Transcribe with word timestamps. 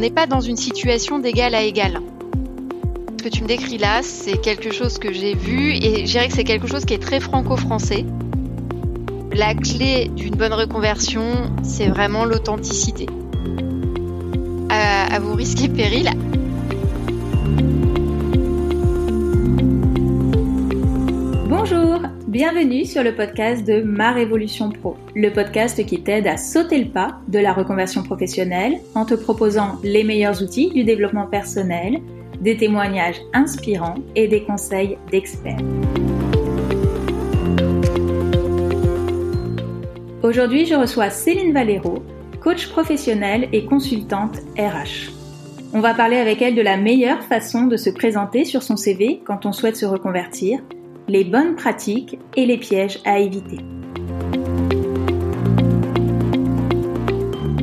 On 0.00 0.02
n'est 0.02 0.08
pas 0.08 0.26
dans 0.26 0.40
une 0.40 0.56
situation 0.56 1.18
d'égal 1.18 1.54
à 1.54 1.62
égal. 1.62 2.00
Ce 3.18 3.22
que 3.22 3.28
tu 3.28 3.42
me 3.42 3.46
décris 3.46 3.76
là, 3.76 4.00
c'est 4.02 4.40
quelque 4.40 4.72
chose 4.72 4.96
que 4.96 5.12
j'ai 5.12 5.34
vu 5.34 5.74
et 5.74 6.06
je 6.06 6.12
dirais 6.12 6.26
que 6.26 6.32
c'est 6.32 6.42
quelque 6.42 6.66
chose 6.66 6.86
qui 6.86 6.94
est 6.94 7.02
très 7.02 7.20
franco-français. 7.20 8.06
La 9.30 9.54
clé 9.54 10.08
d'une 10.16 10.36
bonne 10.36 10.54
reconversion, 10.54 11.52
c'est 11.62 11.88
vraiment 11.88 12.24
l'authenticité. 12.24 13.08
À, 14.70 15.14
à 15.14 15.18
vos 15.18 15.34
risques 15.34 15.62
et 15.64 15.68
périls, 15.68 16.08
bienvenue 22.30 22.84
sur 22.84 23.02
le 23.02 23.12
podcast 23.12 23.66
de 23.66 23.82
Ma 23.82 24.12
Révolution 24.12 24.70
Pro, 24.70 24.96
le 25.16 25.32
podcast 25.32 25.84
qui 25.84 26.00
t'aide 26.00 26.28
à 26.28 26.36
sauter 26.36 26.78
le 26.78 26.88
pas 26.88 27.18
de 27.26 27.40
la 27.40 27.52
reconversion 27.52 28.04
professionnelle 28.04 28.74
en 28.94 29.04
te 29.04 29.14
proposant 29.14 29.80
les 29.82 30.04
meilleurs 30.04 30.40
outils 30.40 30.70
du 30.70 30.84
développement 30.84 31.26
personnel, 31.26 31.98
des 32.40 32.56
témoignages 32.56 33.20
inspirants 33.32 33.96
et 34.14 34.28
des 34.28 34.44
conseils 34.44 34.96
d'experts. 35.10 35.58
Aujourd'hui, 40.22 40.66
je 40.66 40.76
reçois 40.76 41.10
Céline 41.10 41.52
Valero, 41.52 42.04
coach 42.40 42.68
professionnelle 42.68 43.48
et 43.52 43.64
consultante 43.64 44.38
RH. 44.56 45.10
On 45.72 45.80
va 45.80 45.94
parler 45.94 46.18
avec 46.18 46.42
elle 46.42 46.54
de 46.54 46.62
la 46.62 46.76
meilleure 46.76 47.24
façon 47.24 47.64
de 47.64 47.76
se 47.76 47.90
présenter 47.90 48.44
sur 48.44 48.62
son 48.62 48.76
CV 48.76 49.20
quand 49.24 49.46
on 49.46 49.52
souhaite 49.52 49.76
se 49.76 49.86
reconvertir 49.86 50.60
les 51.10 51.24
bonnes 51.24 51.56
pratiques 51.56 52.18
et 52.36 52.46
les 52.46 52.56
pièges 52.56 53.00
à 53.04 53.18
éviter. 53.18 53.58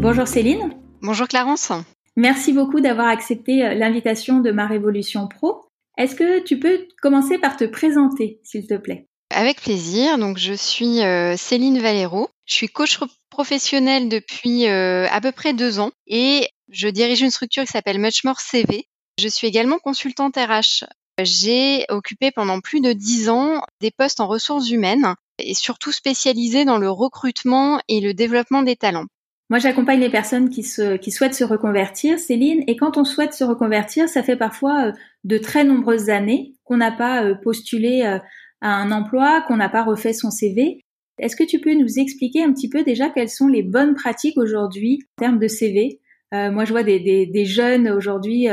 Bonjour 0.02 0.28
Céline. 0.28 0.76
Bonjour 1.02 1.30
Clarence. 1.30 1.72
Merci 2.18 2.52
beaucoup 2.52 2.82
d'avoir 2.82 3.08
accepté 3.08 3.66
euh, 3.66 3.74
l'invitation 3.74 4.42
de 4.42 4.52
ma 4.52 4.68
Révolution 4.68 5.30
Pro. 5.30 5.70
Est-ce 5.98 6.16
que 6.16 6.44
tu 6.44 6.60
peux 6.60 6.88
commencer 7.02 7.38
par 7.38 7.56
te 7.56 7.64
présenter, 7.64 8.42
s'il 8.44 8.68
te 8.68 8.76
plaît? 8.76 9.08
Avec 9.34 9.62
plaisir. 9.62 10.18
Donc, 10.18 10.38
je 10.38 10.54
suis 10.54 11.02
euh, 11.02 11.38
Céline 11.38 11.80
Valero. 11.80 12.30
Je 12.46 12.54
suis 12.54 12.68
coach 12.68 13.00
professionnel 13.30 14.10
depuis 14.10 14.68
euh, 14.68 15.08
à 15.10 15.22
peu 15.22 15.32
près 15.32 15.54
deux 15.54 15.80
ans 15.80 15.92
et 16.06 16.50
je 16.70 16.90
dirige 16.90 17.22
une 17.22 17.32
structure 17.32 17.64
qui 17.64 17.72
s'appelle 17.72 18.00
Muchmore 18.00 18.42
CV. 18.42 18.88
Je 19.20 19.28
suis 19.30 19.48
également 19.48 19.80
consultante 19.80 20.36
RH 20.36 20.86
j'ai 21.24 21.86
occupé 21.90 22.32
pendant 22.32 22.60
plus 22.60 22.82
de 22.82 22.94
dix 22.94 23.30
ans 23.30 23.62
des 23.82 23.92
postes 23.92 24.20
en 24.20 24.28
ressources 24.28 24.70
humaines 24.70 25.16
et 25.40 25.54
surtout 25.54 25.92
spécialisée 25.92 26.66
dans 26.66 26.78
le 26.78 26.90
recrutement 26.90 27.80
et 27.88 28.02
le 28.02 28.14
développement 28.14 28.64
des 28.64 28.76
talents. 28.76 29.06
Moi, 29.50 29.60
j'accompagne 29.60 30.02
les 30.02 30.10
personnes 30.10 30.50
qui, 30.50 30.64
se, 30.64 30.98
qui 30.98 31.10
souhaitent 31.10 31.34
se 31.34 31.46
reconvertir, 31.46 32.20
Céline, 32.20 32.64
et 32.68 32.76
quand 32.76 32.98
on 32.98 33.06
souhaite 33.06 33.34
se 33.34 33.46
reconvertir, 33.46 34.10
ça 34.10 34.22
fait 34.22 34.36
parfois 34.36 34.88
euh, 34.88 34.92
de 35.24 35.38
très 35.38 35.64
nombreuses 35.64 36.10
années 36.10 36.56
qu'on 36.66 36.78
n'a 36.78 36.92
pas 36.92 37.24
euh, 37.24 37.34
postulé 37.34 38.04
euh, 38.06 38.20
à 38.60 38.74
un 38.76 38.92
emploi, 38.92 39.42
qu'on 39.48 39.56
n'a 39.56 39.70
pas 39.70 39.86
refait 39.86 40.12
son 40.12 40.32
CV. 40.32 40.82
Est-ce 41.18 41.38
que 41.38 41.46
tu 41.46 41.60
peux 41.60 41.74
nous 41.76 41.98
expliquer 41.98 42.44
un 42.44 42.52
petit 42.52 42.68
peu 42.68 42.84
déjà 42.84 43.10
quelles 43.10 43.30
sont 43.30 43.48
les 43.48 43.64
bonnes 43.64 43.96
pratiques 43.96 44.38
aujourd'hui 44.38 45.00
en 45.18 45.24
termes 45.24 45.40
de 45.40 45.48
CV 45.48 46.00
Moi, 46.32 46.64
je 46.66 46.72
vois 46.72 46.84
des, 46.84 47.00
des, 47.00 47.26
des 47.26 47.46
jeunes 47.46 47.90
aujourd'hui 47.90 48.48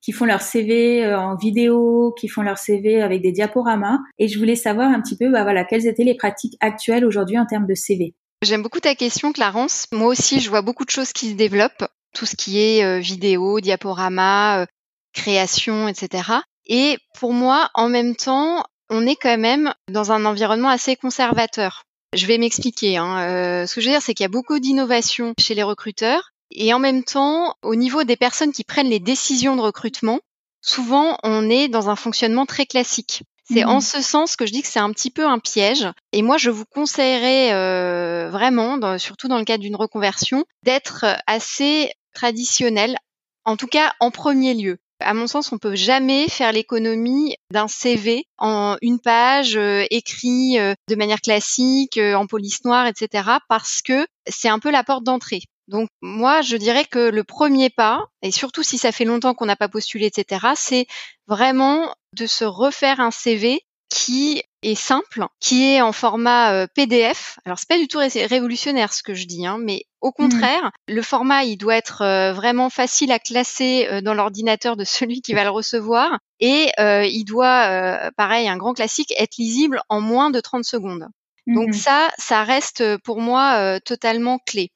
qui 0.00 0.12
font 0.12 0.24
leur 0.24 0.40
CV 0.40 1.04
euh, 1.04 1.18
en 1.18 1.36
vidéo, 1.36 2.14
qui 2.18 2.28
font 2.28 2.42
leur 2.42 2.58
CV 2.58 3.02
avec 3.02 3.22
des 3.22 3.32
diaporamas. 3.32 3.98
Et 4.18 4.28
je 4.28 4.38
voulais 4.38 4.56
savoir 4.56 4.88
un 4.90 5.00
petit 5.00 5.16
peu, 5.16 5.30
bah 5.30 5.42
voilà, 5.42 5.64
quelles 5.64 5.86
étaient 5.86 6.04
les 6.04 6.14
pratiques 6.14 6.56
actuelles 6.60 7.04
aujourd'hui 7.04 7.38
en 7.38 7.46
termes 7.46 7.66
de 7.66 7.74
CV. 7.74 8.14
J'aime 8.42 8.62
beaucoup 8.62 8.80
ta 8.80 8.94
question, 8.94 9.32
Clarence. 9.32 9.86
Moi 9.92 10.08
aussi, 10.08 10.40
je 10.40 10.50
vois 10.50 10.62
beaucoup 10.62 10.84
de 10.84 10.90
choses 10.90 11.12
qui 11.12 11.30
se 11.30 11.34
développent, 11.34 11.86
tout 12.14 12.26
ce 12.26 12.36
qui 12.36 12.60
est 12.60 12.84
euh, 12.84 12.98
vidéo, 12.98 13.60
diaporama, 13.60 14.62
euh, 14.62 14.66
création, 15.12 15.88
etc. 15.88 16.30
Et 16.66 16.98
pour 17.18 17.32
moi, 17.32 17.70
en 17.74 17.88
même 17.88 18.14
temps, 18.14 18.64
on 18.90 19.06
est 19.06 19.16
quand 19.16 19.38
même 19.38 19.72
dans 19.90 20.12
un 20.12 20.24
environnement 20.24 20.68
assez 20.68 20.94
conservateur. 20.96 21.82
Je 22.14 22.26
vais 22.26 22.38
m'expliquer. 22.38 22.96
Hein. 22.96 23.66
ce 23.66 23.74
que 23.74 23.80
je 23.80 23.86
veux 23.86 23.92
dire, 23.92 24.02
c'est 24.02 24.14
qu'il 24.14 24.24
y 24.24 24.26
a 24.26 24.28
beaucoup 24.28 24.58
d'innovation 24.60 25.34
chez 25.38 25.54
les 25.54 25.64
recruteurs, 25.64 26.30
et 26.50 26.72
en 26.72 26.78
même 26.78 27.04
temps, 27.04 27.54
au 27.62 27.74
niveau 27.74 28.04
des 28.04 28.16
personnes 28.16 28.52
qui 28.52 28.64
prennent 28.64 28.88
les 28.88 29.00
décisions 29.00 29.56
de 29.56 29.60
recrutement, 29.60 30.20
souvent 30.60 31.18
on 31.22 31.48
est 31.50 31.68
dans 31.68 31.90
un 31.90 31.96
fonctionnement 31.96 32.46
très 32.46 32.66
classique. 32.66 33.22
C'est 33.48 33.64
en 33.64 33.78
mmh. 33.78 33.82
ce 33.82 34.02
sens 34.02 34.36
que 34.36 34.44
je 34.44 34.52
dis 34.52 34.62
que 34.62 34.68
c'est 34.68 34.80
un 34.80 34.90
petit 34.90 35.10
peu 35.10 35.24
un 35.24 35.38
piège. 35.38 35.86
Et 36.12 36.22
moi, 36.22 36.36
je 36.36 36.50
vous 36.50 36.64
conseillerais 36.64 37.52
euh, 37.52 38.28
vraiment, 38.28 38.98
surtout 38.98 39.28
dans 39.28 39.38
le 39.38 39.44
cadre 39.44 39.62
d'une 39.62 39.76
reconversion, 39.76 40.44
d'être 40.64 41.04
assez 41.28 41.92
traditionnel, 42.12 42.96
en 43.44 43.56
tout 43.56 43.68
cas 43.68 43.92
en 44.00 44.10
premier 44.10 44.54
lieu. 44.54 44.78
À 44.98 45.14
mon 45.14 45.26
sens, 45.26 45.52
on 45.52 45.58
peut 45.58 45.76
jamais 45.76 46.26
faire 46.28 46.52
l'économie 46.52 47.36
d'un 47.52 47.68
CV 47.68 48.24
en 48.38 48.76
une 48.80 48.98
page 48.98 49.56
euh, 49.56 49.84
écrit 49.90 50.58
euh, 50.58 50.74
de 50.88 50.96
manière 50.96 51.20
classique, 51.20 51.98
en 51.98 52.26
police 52.26 52.64
noire, 52.64 52.86
etc. 52.86 53.28
Parce 53.48 53.82
que 53.82 54.06
c'est 54.26 54.48
un 54.48 54.58
peu 54.58 54.70
la 54.70 54.82
porte 54.82 55.04
d'entrée. 55.04 55.42
Donc 55.68 55.88
moi, 56.00 56.42
je 56.42 56.56
dirais 56.56 56.84
que 56.84 57.10
le 57.10 57.24
premier 57.24 57.70
pas, 57.70 58.06
et 58.22 58.30
surtout 58.30 58.62
si 58.62 58.78
ça 58.78 58.92
fait 58.92 59.04
longtemps 59.04 59.34
qu'on 59.34 59.46
n'a 59.46 59.56
pas 59.56 59.68
postulé, 59.68 60.06
etc., 60.06 60.46
c'est 60.54 60.86
vraiment 61.26 61.94
de 62.12 62.26
se 62.26 62.44
refaire 62.44 63.00
un 63.00 63.10
CV 63.10 63.62
qui 63.88 64.42
est 64.62 64.74
simple, 64.74 65.26
qui 65.40 65.64
est 65.64 65.80
en 65.80 65.92
format 65.92 66.52
euh, 66.52 66.66
PDF. 66.74 67.38
Alors 67.44 67.58
c'est 67.58 67.68
pas 67.68 67.78
du 67.78 67.88
tout 67.88 67.98
révolutionnaire 67.98 68.92
ce 68.92 69.02
que 69.02 69.14
je 69.14 69.26
dis, 69.26 69.46
hein, 69.46 69.58
mais 69.60 69.84
au 70.00 70.08
mmh. 70.08 70.12
contraire, 70.12 70.70
le 70.88 71.02
format 71.02 71.44
il 71.44 71.56
doit 71.56 71.76
être 71.76 72.02
euh, 72.02 72.32
vraiment 72.32 72.68
facile 72.68 73.12
à 73.12 73.18
classer 73.18 73.86
euh, 73.90 74.00
dans 74.00 74.14
l'ordinateur 74.14 74.76
de 74.76 74.84
celui 74.84 75.22
qui 75.22 75.34
va 75.34 75.44
le 75.44 75.50
recevoir 75.50 76.18
et 76.40 76.70
il 76.78 77.24
doit, 77.24 78.10
pareil, 78.16 78.46
un 78.46 78.58
grand 78.58 78.74
classique, 78.74 79.14
être 79.16 79.38
lisible 79.38 79.80
en 79.88 80.02
moins 80.02 80.30
de 80.30 80.40
30 80.40 80.64
secondes. 80.64 81.06
Donc 81.46 81.68
mmh 81.68 81.72
ça, 81.72 82.10
ça 82.18 82.42
reste 82.42 82.98
pour 82.98 83.20
moi 83.20 83.80
totalement 83.80 84.38
clé. 84.44 84.70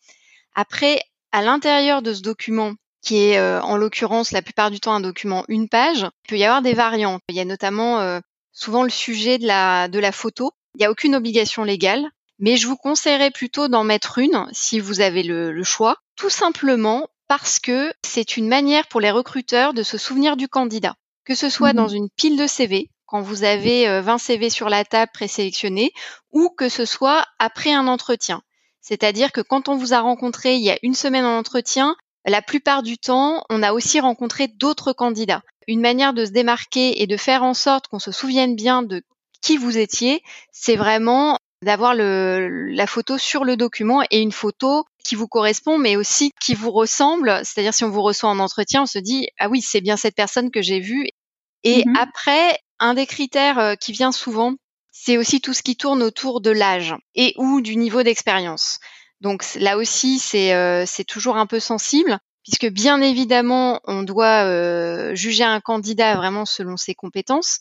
Après, 0.61 1.01
à 1.33 1.41
l'intérieur 1.41 2.03
de 2.03 2.13
ce 2.13 2.21
document, 2.21 2.75
qui 3.01 3.17
est 3.17 3.39
euh, 3.39 3.63
en 3.63 3.79
l'occurrence 3.79 4.31
la 4.31 4.43
plupart 4.43 4.71
du 4.71 4.79
temps 4.79 4.93
un 4.93 5.01
document 5.01 5.43
une 5.49 5.71
page, 5.71 6.01
il 6.03 6.29
peut 6.29 6.37
y 6.37 6.45
avoir 6.45 6.61
des 6.61 6.75
variantes. 6.75 7.23
Il 7.31 7.35
y 7.35 7.41
a 7.41 7.47
notamment 7.47 8.01
euh, 8.01 8.21
souvent 8.53 8.83
le 8.83 8.91
sujet 8.91 9.39
de 9.39 9.47
la, 9.47 9.89
de 9.89 9.99
la 9.99 10.13
photo. 10.13 10.53
Il 10.75 10.81
n'y 10.81 10.85
a 10.85 10.91
aucune 10.91 11.15
obligation 11.15 11.65
légale, 11.65 12.05
mais 12.39 12.59
je 12.59 12.67
vous 12.67 12.77
conseillerais 12.77 13.31
plutôt 13.31 13.69
d'en 13.69 13.85
mettre 13.85 14.19
une 14.19 14.47
si 14.53 14.81
vous 14.81 15.01
avez 15.01 15.23
le, 15.23 15.51
le 15.51 15.65
choix, 15.65 15.97
tout 16.15 16.29
simplement 16.29 17.09
parce 17.27 17.59
que 17.59 17.95
c'est 18.05 18.37
une 18.37 18.47
manière 18.47 18.87
pour 18.87 19.01
les 19.01 19.11
recruteurs 19.11 19.73
de 19.73 19.83
se 19.83 19.97
souvenir 19.97 20.37
du 20.37 20.47
candidat, 20.47 20.95
que 21.25 21.35
ce 21.35 21.49
soit 21.49 21.73
dans 21.73 21.89
mmh 21.89 21.97
une 21.97 22.11
pile 22.11 22.37
de 22.37 22.47
CV, 22.47 22.91
quand 23.07 23.23
vous 23.23 23.45
avez 23.45 23.87
20 24.03 24.15
euh, 24.15 24.19
CV 24.19 24.51
sur 24.51 24.69
la 24.69 24.85
table 24.85 25.11
présélectionnés, 25.15 25.93
ou 26.33 26.51
que 26.51 26.69
ce 26.69 26.85
soit 26.85 27.25
après 27.39 27.73
un 27.73 27.87
entretien. 27.87 28.43
C'est-à-dire 28.81 29.33
que 29.33 29.41
quand 29.41 29.69
on 29.69 29.77
vous 29.77 29.95
a 29.95 30.01
rencontré 30.01 30.57
il 30.57 30.63
y 30.63 30.71
a 30.71 30.79
une 30.83 30.95
semaine 30.95 31.25
en 31.25 31.39
entretien, 31.39 31.97
la 32.27 32.43
plupart 32.43 32.83
du 32.83 32.99
temps, 32.99 33.45
on 33.51 33.63
a 33.63 33.73
aussi 33.73 34.01
rencontré 34.01 34.49
d'autres 34.49 34.93
candidats. 34.93 35.43
Une 35.67 35.81
manière 35.81 36.13
de 36.13 36.25
se 36.25 36.31
démarquer 36.31 37.03
et 37.03 37.07
de 37.07 37.17
faire 37.17 37.43
en 37.43 37.55
sorte 37.55 37.89
qu'on 37.89 37.99
se 37.99 38.13
souvienne 38.13 38.57
bien 38.57 38.83
de 38.83 39.03
qui 39.43 39.57
vous 39.57 39.79
étiez, 39.79 40.23
c'est 40.53 40.77
vraiment 40.77 41.39
d'avoir 41.63 41.95
la 41.95 42.87
photo 42.87 43.19
sur 43.19 43.45
le 43.45 43.57
document 43.57 44.03
et 44.11 44.21
une 44.21 44.33
photo 44.33 44.85
qui 45.05 45.15
vous 45.15 45.29
correspond, 45.29 45.79
mais 45.79 45.97
aussi 45.97 46.33
qui 46.41 46.55
vous 46.55 46.71
ressemble. 46.71 47.41
C'est-à-dire 47.45 47.75
si 47.75 47.85
on 47.85 47.91
vous 47.91 48.03
reçoit 48.03 48.31
en 48.31 48.39
entretien, 48.39 48.83
on 48.83 48.87
se 48.87 48.99
dit 48.99 49.29
ah 49.39 49.49
oui 49.49 49.61
c'est 49.61 49.81
bien 49.81 49.97
cette 49.97 50.15
personne 50.15 50.51
que 50.51 50.63
j'ai 50.63 50.81
vue. 50.81 51.09
Et 51.63 51.83
mm-hmm. 51.83 51.99
après, 51.99 52.59
un 52.79 52.95
des 52.95 53.07
critères 53.07 53.59
euh, 53.59 53.75
qui 53.75 53.93
vient 53.93 54.13
souvent, 54.13 54.55
c'est 55.03 55.17
aussi 55.17 55.41
tout 55.41 55.55
ce 55.55 55.63
qui 55.63 55.77
tourne 55.77 56.03
autour 56.03 56.43
de 56.43 56.51
l'âge 56.51 56.95
et 57.15 57.33
ou 57.39 57.63
du 57.63 57.77
niveau 57.77 58.03
d'expérience. 58.03 58.79
Donc 59.23 59.45
là 59.55 59.79
aussi, 59.79 60.19
c'est 60.19 60.53
euh, 60.53 60.85
toujours 61.09 61.39
un 61.39 61.47
peu 61.47 61.59
sensible, 61.59 62.19
puisque 62.43 62.69
bien 62.69 63.01
évidemment, 63.01 63.81
on 63.85 64.03
doit 64.03 64.45
euh, 64.45 65.15
juger 65.15 65.45
un 65.45 65.61
candidat 65.61 66.17
vraiment 66.17 66.45
selon 66.45 66.77
ses 66.77 66.95
compétences. 66.95 67.61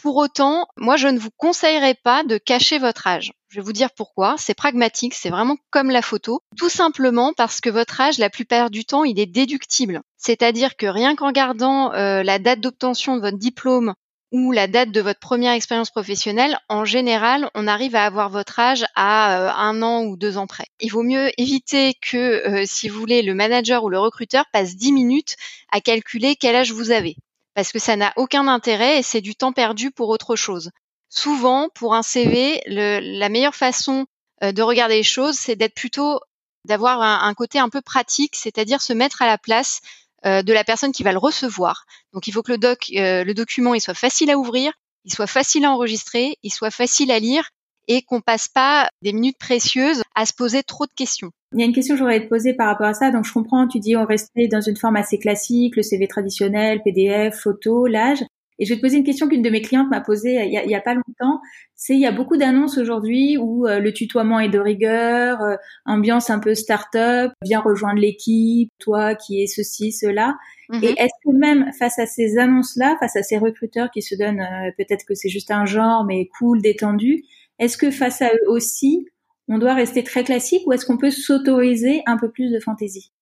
Pour 0.00 0.16
autant, 0.16 0.66
moi, 0.78 0.96
je 0.96 1.08
ne 1.08 1.18
vous 1.18 1.30
conseillerais 1.36 1.94
pas 1.94 2.24
de 2.24 2.38
cacher 2.38 2.78
votre 2.78 3.06
âge. 3.06 3.32
Je 3.48 3.56
vais 3.56 3.64
vous 3.64 3.72
dire 3.72 3.90
pourquoi. 3.90 4.36
C'est 4.38 4.54
pragmatique, 4.54 5.12
c'est 5.12 5.30
vraiment 5.30 5.56
comme 5.70 5.90
la 5.90 6.02
photo. 6.02 6.40
Tout 6.56 6.68
simplement 6.70 7.34
parce 7.36 7.60
que 7.60 7.68
votre 7.68 8.00
âge, 8.00 8.18
la 8.18 8.30
plupart 8.30 8.70
du 8.70 8.86
temps, 8.86 9.04
il 9.04 9.18
est 9.18 9.26
déductible. 9.26 10.00
C'est-à-dire 10.16 10.76
que 10.76 10.86
rien 10.86 11.16
qu'en 11.16 11.32
gardant 11.32 11.92
euh, 11.92 12.22
la 12.22 12.38
date 12.38 12.60
d'obtention 12.60 13.16
de 13.16 13.20
votre 13.20 13.38
diplôme 13.38 13.94
ou 14.30 14.52
la 14.52 14.66
date 14.66 14.90
de 14.90 15.00
votre 15.00 15.20
première 15.20 15.52
expérience 15.52 15.90
professionnelle, 15.90 16.58
en 16.68 16.84
général, 16.84 17.50
on 17.54 17.66
arrive 17.66 17.96
à 17.96 18.04
avoir 18.04 18.28
votre 18.28 18.58
âge 18.58 18.84
à 18.94 19.38
euh, 19.38 19.50
un 19.50 19.82
an 19.82 20.04
ou 20.04 20.16
deux 20.16 20.36
ans 20.36 20.46
près. 20.46 20.66
Il 20.80 20.90
vaut 20.90 21.02
mieux 21.02 21.30
éviter 21.40 21.94
que, 21.94 22.16
euh, 22.16 22.64
si 22.66 22.88
vous 22.88 22.98
voulez, 22.98 23.22
le 23.22 23.34
manager 23.34 23.84
ou 23.84 23.88
le 23.88 23.98
recruteur 23.98 24.44
passe 24.52 24.76
dix 24.76 24.92
minutes 24.92 25.36
à 25.72 25.80
calculer 25.80 26.36
quel 26.36 26.56
âge 26.56 26.72
vous 26.72 26.90
avez, 26.90 27.16
parce 27.54 27.72
que 27.72 27.78
ça 27.78 27.96
n'a 27.96 28.12
aucun 28.16 28.48
intérêt 28.48 28.98
et 28.98 29.02
c'est 29.02 29.22
du 29.22 29.34
temps 29.34 29.52
perdu 29.52 29.90
pour 29.90 30.10
autre 30.10 30.36
chose. 30.36 30.70
Souvent, 31.08 31.70
pour 31.74 31.94
un 31.94 32.02
CV, 32.02 32.60
la 32.66 33.28
meilleure 33.30 33.54
façon 33.54 34.06
euh, 34.42 34.52
de 34.52 34.62
regarder 34.62 34.96
les 34.96 35.02
choses, 35.02 35.36
c'est 35.36 35.56
d'être 35.56 35.74
plutôt 35.74 36.20
d'avoir 36.64 37.00
un, 37.00 37.32
côté 37.32 37.58
un 37.58 37.70
peu 37.70 37.80
pratique, 37.80 38.36
c'est-à-dire 38.36 38.82
se 38.82 38.92
mettre 38.92 39.22
à 39.22 39.26
la 39.26 39.38
place 39.38 39.80
de 40.24 40.52
la 40.52 40.64
personne 40.64 40.92
qui 40.92 41.02
va 41.02 41.12
le 41.12 41.18
recevoir. 41.18 41.84
Donc 42.12 42.26
il 42.26 42.32
faut 42.32 42.42
que 42.42 42.52
le 42.52 42.58
doc, 42.58 42.86
le 42.90 43.32
document, 43.32 43.74
il 43.74 43.80
soit 43.80 43.94
facile 43.94 44.30
à 44.30 44.38
ouvrir, 44.38 44.72
il 45.04 45.12
soit 45.12 45.26
facile 45.26 45.64
à 45.64 45.70
enregistrer, 45.70 46.36
il 46.42 46.50
soit 46.50 46.70
facile 46.70 47.10
à 47.10 47.18
lire 47.18 47.48
et 47.86 48.02
qu'on 48.02 48.20
passe 48.20 48.48
pas 48.48 48.90
des 49.00 49.14
minutes 49.14 49.38
précieuses 49.38 50.02
à 50.14 50.26
se 50.26 50.34
poser 50.34 50.62
trop 50.62 50.84
de 50.84 50.92
questions. 50.94 51.30
Il 51.54 51.60
y 51.60 51.62
a 51.62 51.66
une 51.66 51.72
question 51.72 51.94
que 51.94 52.00
j'aurais 52.00 52.20
te 52.20 52.28
poser 52.28 52.52
par 52.52 52.66
rapport 52.66 52.86
à 52.86 52.92
ça. 52.92 53.10
Donc, 53.10 53.24
je 53.24 53.32
comprends, 53.32 53.66
tu 53.66 53.80
dis 53.80 53.96
on 53.96 54.04
restait 54.04 54.46
dans 54.48 54.60
une 54.60 54.76
forme 54.76 54.96
assez 54.96 55.18
classique, 55.18 55.74
le 55.76 55.82
CV 55.82 56.06
traditionnel, 56.06 56.82
PDF, 56.84 57.38
photo, 57.38 57.86
l'âge. 57.86 58.22
Et 58.58 58.64
je 58.64 58.70
vais 58.70 58.76
te 58.76 58.82
poser 58.82 58.96
une 58.96 59.04
question 59.04 59.28
qu'une 59.28 59.42
de 59.42 59.50
mes 59.50 59.62
clientes 59.62 59.88
m'a 59.88 60.00
posée 60.00 60.34
il 60.44 60.52
y 60.52 60.58
a, 60.58 60.64
il 60.64 60.70
y 60.70 60.74
a 60.74 60.80
pas 60.80 60.94
longtemps. 60.94 61.40
C'est 61.76 61.94
il 61.94 62.00
y 62.00 62.06
a 62.06 62.12
beaucoup 62.12 62.36
d'annonces 62.36 62.76
aujourd'hui 62.76 63.36
où 63.38 63.66
euh, 63.66 63.78
le 63.78 63.92
tutoiement 63.92 64.40
est 64.40 64.48
de 64.48 64.58
rigueur, 64.58 65.40
euh, 65.42 65.56
ambiance 65.84 66.30
un 66.30 66.40
peu 66.40 66.54
start-up, 66.54 67.32
viens 67.42 67.60
rejoindre 67.60 68.00
l'équipe, 68.00 68.70
toi 68.78 69.14
qui 69.14 69.42
es 69.42 69.46
ceci, 69.46 69.92
cela. 69.92 70.34
Mhm. 70.70 70.84
Et 70.84 70.90
est-ce 70.98 71.14
que 71.24 71.36
même 71.36 71.70
face 71.78 71.98
à 71.98 72.06
ces 72.06 72.38
annonces-là, 72.38 72.96
face 73.00 73.16
à 73.16 73.22
ces 73.22 73.38
recruteurs 73.38 73.90
qui 73.90 74.02
se 74.02 74.14
donnent, 74.16 74.40
euh, 74.40 74.70
peut-être 74.76 75.04
que 75.06 75.14
c'est 75.14 75.28
juste 75.28 75.50
un 75.50 75.64
genre, 75.64 76.04
mais 76.04 76.28
cool, 76.38 76.60
détendu, 76.60 77.24
est-ce 77.58 77.76
que 77.76 77.90
face 77.90 78.22
à 78.22 78.28
eux 78.28 78.48
aussi, 78.48 79.06
on 79.48 79.58
doit 79.58 79.74
rester 79.74 80.02
très 80.04 80.24
classique 80.24 80.62
ou 80.66 80.72
est-ce 80.72 80.84
qu'on 80.84 80.98
peut 80.98 81.10
s'autoriser 81.10 82.02
un 82.06 82.16
peu 82.18 82.30
plus 82.30 82.50
de 82.50 82.60
fantaisie? 82.60 83.12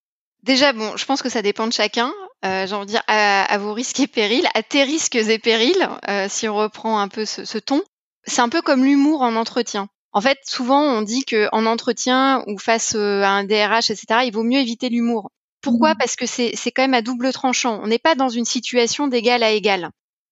Déjà, 0.42 0.72
bon, 0.72 0.96
je 0.96 1.04
pense 1.04 1.22
que 1.22 1.28
ça 1.28 1.42
dépend 1.42 1.66
de 1.66 1.72
chacun. 1.72 2.12
Euh, 2.44 2.66
J'ai 2.66 2.74
envie 2.74 2.86
de 2.86 2.90
dire 2.90 3.02
à, 3.06 3.58
vos 3.58 3.72
risques 3.72 4.00
et 4.00 4.06
périls, 4.06 4.46
à 4.54 4.62
tes 4.62 4.84
risques 4.84 5.16
et 5.16 5.38
périls, 5.38 5.88
euh, 6.08 6.26
si 6.28 6.48
on 6.48 6.56
reprend 6.56 7.00
un 7.00 7.08
peu 7.08 7.24
ce, 7.24 7.58
ton. 7.58 7.82
C'est 8.24 8.42
un 8.42 8.48
peu 8.48 8.62
comme 8.62 8.84
l'humour 8.84 9.22
en 9.22 9.36
entretien. 9.36 9.88
En 10.12 10.20
fait, 10.20 10.38
souvent, 10.46 10.80
on 10.80 11.02
dit 11.02 11.24
que 11.24 11.48
en 11.52 11.66
entretien 11.66 12.42
ou 12.46 12.58
face 12.58 12.94
euh, 12.94 13.22
à 13.22 13.28
un 13.28 13.44
DRH, 13.44 13.90
etc., 13.90 14.20
il 14.24 14.32
vaut 14.32 14.42
mieux 14.42 14.60
éviter 14.60 14.88
l'humour. 14.88 15.30
Pourquoi? 15.60 15.94
Mmh. 15.94 15.98
Parce 15.98 16.16
que 16.16 16.26
c'est 16.26 16.54
quand 16.74 16.82
même 16.82 16.94
à 16.94 17.02
double 17.02 17.32
tranchant. 17.32 17.80
On 17.82 17.86
n'est 17.86 17.98
pas 17.98 18.14
dans 18.14 18.28
une 18.28 18.44
situation 18.44 19.08
d'égal 19.08 19.42
à 19.42 19.50
égal. 19.50 19.90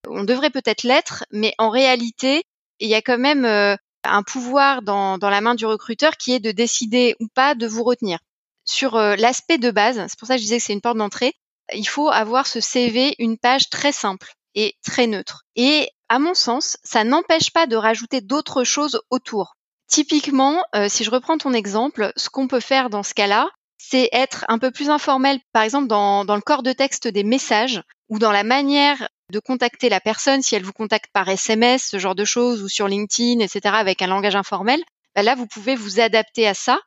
On 0.09 0.25
devrait 0.25 0.50
peut-être 0.50 0.85
l'être, 0.85 1.25
mais 1.33 1.55
en 1.59 1.71
réalité, 1.71 2.45
il 2.79 2.89
y 2.89 2.95
a 2.95 3.03
quand 3.03 3.19
même 3.19 3.45
euh, 3.45 3.77
un 4.05 4.23
pouvoir 4.23 4.83
dans, 4.83 5.19
dans, 5.19 5.31
la 5.31 5.41
main 5.41 5.55
du 5.55 5.67
recruteur 5.67 6.17
qui 6.17 6.33
est 6.33 6.41
de 6.41 6.53
décider 6.53 7.17
ou 7.21 7.27
pas 7.35 7.55
de 7.55 7.67
vous 7.67 7.85
retenir. 7.85 8.19
Sur 8.65 8.97
euh, 8.97 9.17
l'aspect 9.17 9.59
de 9.59 9.71
base, 9.71 10.03
c'est 10.09 10.19
pour 10.19 10.29
ça 10.29 10.35
que 10.35 10.41
je 10.41 10.45
disais 10.45 10.59
que 10.59 10.65
c'est 10.65 10.73
une 10.73 10.81
porte 10.81 10.97
d'entrée, 10.97 11.35
il 11.72 11.88
faut 11.88 12.08
avoir 12.08 12.46
ce 12.46 12.61
CV, 12.61 13.14
une 13.19 13.38
page 13.38 13.70
très 13.70 13.93
simple 13.93 14.32
et 14.55 14.75
très 14.84 15.06
neutre. 15.06 15.44
Et 15.56 15.88
à 16.08 16.19
mon 16.19 16.34
sens, 16.34 16.76
ça 16.84 17.05
n'empêche 17.05 17.50
pas 17.52 17.66
de 17.66 17.76
rajouter 17.76 18.20
d'autres 18.20 18.64
choses 18.64 19.00
autour. 19.11 19.56
Typiquement, 19.88 20.62
euh, 20.75 20.88
si 20.88 21.05
je 21.05 21.11
reprends 21.11 21.38
ton 21.38 21.52
exemple, 21.52 22.12
ce 22.16 22.28
qu'on 22.28 22.49
peut 22.49 22.61
faire 22.61 22.90
dans 22.90 23.02
ce 23.02 23.14
cas-là, 23.14 23.50
c'est 23.78 24.08
être 24.12 24.44
un 24.49 24.58
peu 24.58 24.70
plus 24.70 24.90
informel, 24.90 25.40
par 25.52 25.62
exemple 25.62 25.88
dans, 25.88 26.25
dans, 26.25 26.37
le 26.37 26.43
corps 26.43 26.62
de 26.62 26.72
texte 26.72 27.08
des 27.08 27.25
messages 27.25 27.82
ou 28.08 28.19
dans 28.19 28.32
la 28.32 28.44
manière 28.44 29.08
de 29.31 29.40
contacter 29.40 29.88
la 29.88 30.00
personne 30.00 30.43
si 30.43 30.55
elle 30.55 30.64
vous 30.64 30.72
contacte 30.72 31.11
par 31.12 31.28
SMS, 31.28 31.88
ce 31.90 31.99
genre 31.99 32.14
de 32.14 32.25
choses, 32.25 32.62
ou 32.62 32.69
sur 32.69 32.88
LinkedIn, 32.88 33.40
etc., 33.40 33.75
avec 33.75 34.02
un 34.02 34.06
langage 34.06 34.37
informel. 34.37 34.82
Bah 35.14 35.22
là, 35.22 35.34
vous 35.34 35.46
pouvez 35.46 35.76
vous 35.76 36.00
adapter 36.00 36.46
à 36.46 36.55
ça. 36.55 36.78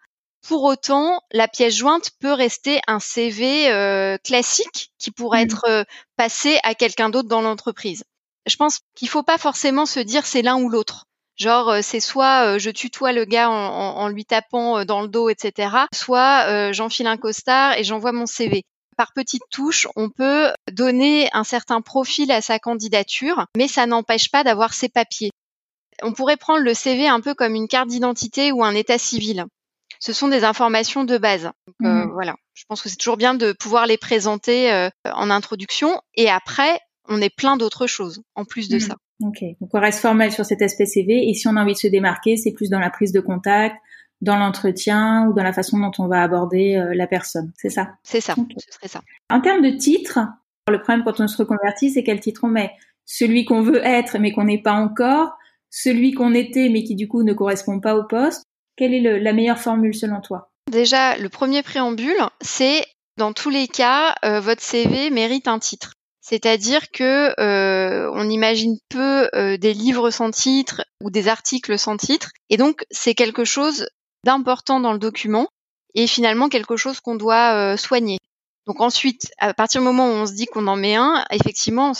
Pour 0.45 0.63
autant, 0.63 1.22
la 1.31 1.48
pièce 1.48 1.75
jointe 1.75 2.12
peut 2.19 2.34
rester 2.34 2.80
un 2.88 3.00
CV 3.00 3.69
euh, 3.72 4.18
classique 4.24 4.92
qui 4.98 5.12
pourrait 5.12 5.45
mmh. 5.45 5.48
être 5.48 5.66
euh, 5.68 5.84
passé 6.16 6.60
à 6.63 6.75
quelqu'un 6.75 7.10
d'autre 7.10 7.28
dans 7.28 7.42
l'entreprise. 7.42 8.04
Je 8.45 8.56
pense 8.56 8.80
qu'il 8.95 9.10
faut 9.10 9.24
pas 9.24 9.38
forcément 9.38 9.86
se 9.86 10.00
dire 10.00 10.25
c'est 10.25 10.42
l'un 10.42 10.57
ou 10.57 10.69
l'autre. 10.69 11.06
Genre 11.36 11.69
euh, 11.69 11.80
c'est 11.81 12.00
soit 12.00 12.57
je 12.57 12.69
tutoie 12.69 13.12
le 13.12 13.25
gars 13.25 13.50
en, 13.50 13.54
en, 13.54 14.07
lui 14.07 14.25
tapant 14.25 14.86
dans 14.86 15.01
le 15.01 15.07
dos, 15.07 15.30
etc. 15.30 15.75
Soit 15.94 16.72
j'enfile 16.72 17.07
un 17.07 17.18
costard 17.18 17.78
et 17.78 17.84
j'envoie 17.84 18.12
mon 18.12 18.25
CV 18.25 18.63
par 18.98 19.13
petites 19.13 19.44
touches, 19.51 19.88
on 19.95 20.10
peut 20.10 20.51
donner 20.72 21.30
un 21.31 21.44
certain 21.44 21.81
profil 21.81 22.31
à 22.31 22.42
sa 22.42 22.60
candidature, 22.60 23.45
mais 23.56 23.68
ça 23.68 23.86
n'empêche 23.86 24.30
pas 24.31 24.44
d'avoir 24.44 24.74
ses 24.74 24.89
papiers. 24.89 25.30
On 26.01 26.13
pourrait 26.13 26.38
prendre 26.38 26.63
le 26.63 26.74
CV 26.74 27.07
un 27.07 27.22
peu 27.22 27.34
comme 27.34 27.56
une 27.56 27.68
carte 27.68 27.88
d'identité 27.88 28.51
ou 28.51 28.63
un 28.63 28.75
état 28.75 28.98
civil. 28.98 29.45
Ce 30.00 30.14
sont 30.14 30.28
des 30.28 30.44
informations 30.44 31.04
de 31.04 31.18
base. 31.18 31.44
Donc, 31.44 31.76
euh, 31.84 32.06
mmh. 32.06 32.12
voilà, 32.14 32.36
je 32.54 32.64
pense 32.68 32.82
que 32.82 32.90
c'est 32.90 32.98
toujours 32.98 33.18
bien 33.18 33.34
de 33.34 33.54
pouvoir 33.54 33.86
les 33.86 33.98
présenter 33.98 34.72
euh, 34.72 34.90
en 35.06 35.30
introduction 35.30 36.02
et 36.16 36.30
après, 36.30 36.80
on 37.08 37.22
est 37.22 37.34
plein 37.34 37.58
d'autres 37.58 37.88
choses 37.88 38.22
en 38.36 38.46
plus 38.46 38.70
de 38.70 38.78
mmh. 38.78 38.82
ça. 38.82 38.96
Ok, 39.24 39.44
donc 39.60 39.70
on 39.74 39.80
reste 39.80 40.00
formel 40.00 40.32
sur 40.32 40.46
cet 40.46 40.62
aspect 40.62 40.86
CV 40.86 41.30
et 41.30 41.34
si 41.34 41.48
on 41.48 41.56
a 41.56 41.62
envie 41.64 41.74
de 41.74 41.80
se 41.80 41.88
démarquer, 41.88 42.38
c'est 42.38 42.52
plus 42.52 42.70
dans 42.70 42.80
la 42.80 42.92
prise 42.92 43.12
de 43.12 43.20
contact, 43.20 43.76
dans 44.22 44.38
l'entretien 44.38 45.28
ou 45.28 45.34
dans 45.34 45.44
la 45.44 45.54
façon 45.54 45.80
dont 45.80 45.92
on 46.00 46.08
va 46.08 46.22
aborder 46.22 46.76
euh, 46.76 46.94
la 46.94 47.08
personne. 47.08 47.52
C'est 47.56 47.70
ça? 47.70 47.94
C'est 48.04 48.22
ça, 48.22 48.36
ce 48.36 48.74
serait 48.74 48.88
ça. 48.88 49.02
En 49.30 49.42
termes 49.42 49.62
de 49.62 49.76
titre, 49.76 50.20
le 50.70 50.80
problème 50.82 51.04
quand 51.04 51.20
on 51.20 51.28
se 51.28 51.38
reconvertit, 51.38 51.92
c'est 51.92 52.04
quel 52.04 52.20
titre 52.20 52.42
on 52.44 52.48
met? 52.48 52.72
Celui 53.06 53.46
qu'on 53.46 53.62
veut 53.62 53.84
être 53.84 54.18
mais 54.20 54.32
qu'on 54.32 54.44
n'est 54.44 54.62
pas 54.62 54.74
encore, 54.74 55.38
celui 55.70 56.12
qu'on 56.12 56.34
était 56.34 56.70
mais 56.70 56.84
qui 56.84 56.96
du 56.96 57.08
coup 57.08 57.24
ne 57.24 57.34
correspond 57.34 57.80
pas 57.80 57.96
au 57.96 58.04
poste. 58.04 58.44
Quelle 58.77 58.94
est 58.94 59.19
la 59.19 59.33
meilleure 59.33 59.59
formule 59.59 59.94
selon 59.94 60.21
toi? 60.21 60.51
Déjà, 60.71 61.18
le 61.18 61.29
premier 61.29 61.63
préambule, 61.63 62.15
c'est 62.41 62.85
dans 63.18 63.33
tous 63.33 63.50
les 63.50 63.68
cas, 63.68 64.15
euh, 64.24 64.39
votre 64.39 64.62
CV 64.62 65.09
mérite 65.09 65.47
un 65.47 65.59
titre. 65.59 65.94
C'est-à-dire 66.21 66.91
que 66.91 67.33
euh, 67.39 68.09
on 68.13 68.29
imagine 68.29 68.77
peu 68.89 69.29
des 69.33 69.74
livres 69.74 70.09
sans 70.09 70.29
titre 70.31 70.83
ou 71.01 71.09
des 71.09 71.27
articles 71.29 71.79
sans 71.79 71.95
titre, 71.95 72.31
et 72.50 72.57
donc 72.57 72.85
c'est 72.91 73.15
quelque 73.15 73.45
chose 73.45 73.88
d'important 74.25 74.81
dans 74.81 74.91
le 74.91 75.00
document 75.00 75.47
et 75.95 76.07
finalement 76.07 76.47
quelque 76.47 76.77
chose 76.77 77.00
qu'on 77.00 77.15
doit 77.15 77.53
euh, 77.56 77.77
soigner. 77.77 78.19
Donc 78.68 78.81
ensuite, 78.81 79.31
à 79.39 79.53
partir 79.53 79.81
du 79.81 79.85
moment 79.85 80.07
où 80.07 80.13
on 80.13 80.25
se 80.25 80.33
dit 80.33 80.45
qu'on 80.45 80.68
en 80.68 80.75
met 80.75 80.95
un, 80.95 81.25
effectivement, 81.31 81.94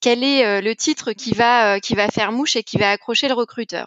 quel 0.00 0.24
est 0.24 0.44
euh, 0.44 0.60
le 0.60 0.74
titre 0.74 1.12
qui 1.12 1.32
va 1.32 1.74
euh, 1.74 1.78
qui 1.78 1.94
va 1.94 2.08
faire 2.08 2.32
mouche 2.32 2.56
et 2.56 2.62
qui 2.62 2.76
va 2.76 2.90
accrocher 2.90 3.28
le 3.28 3.34
recruteur? 3.34 3.86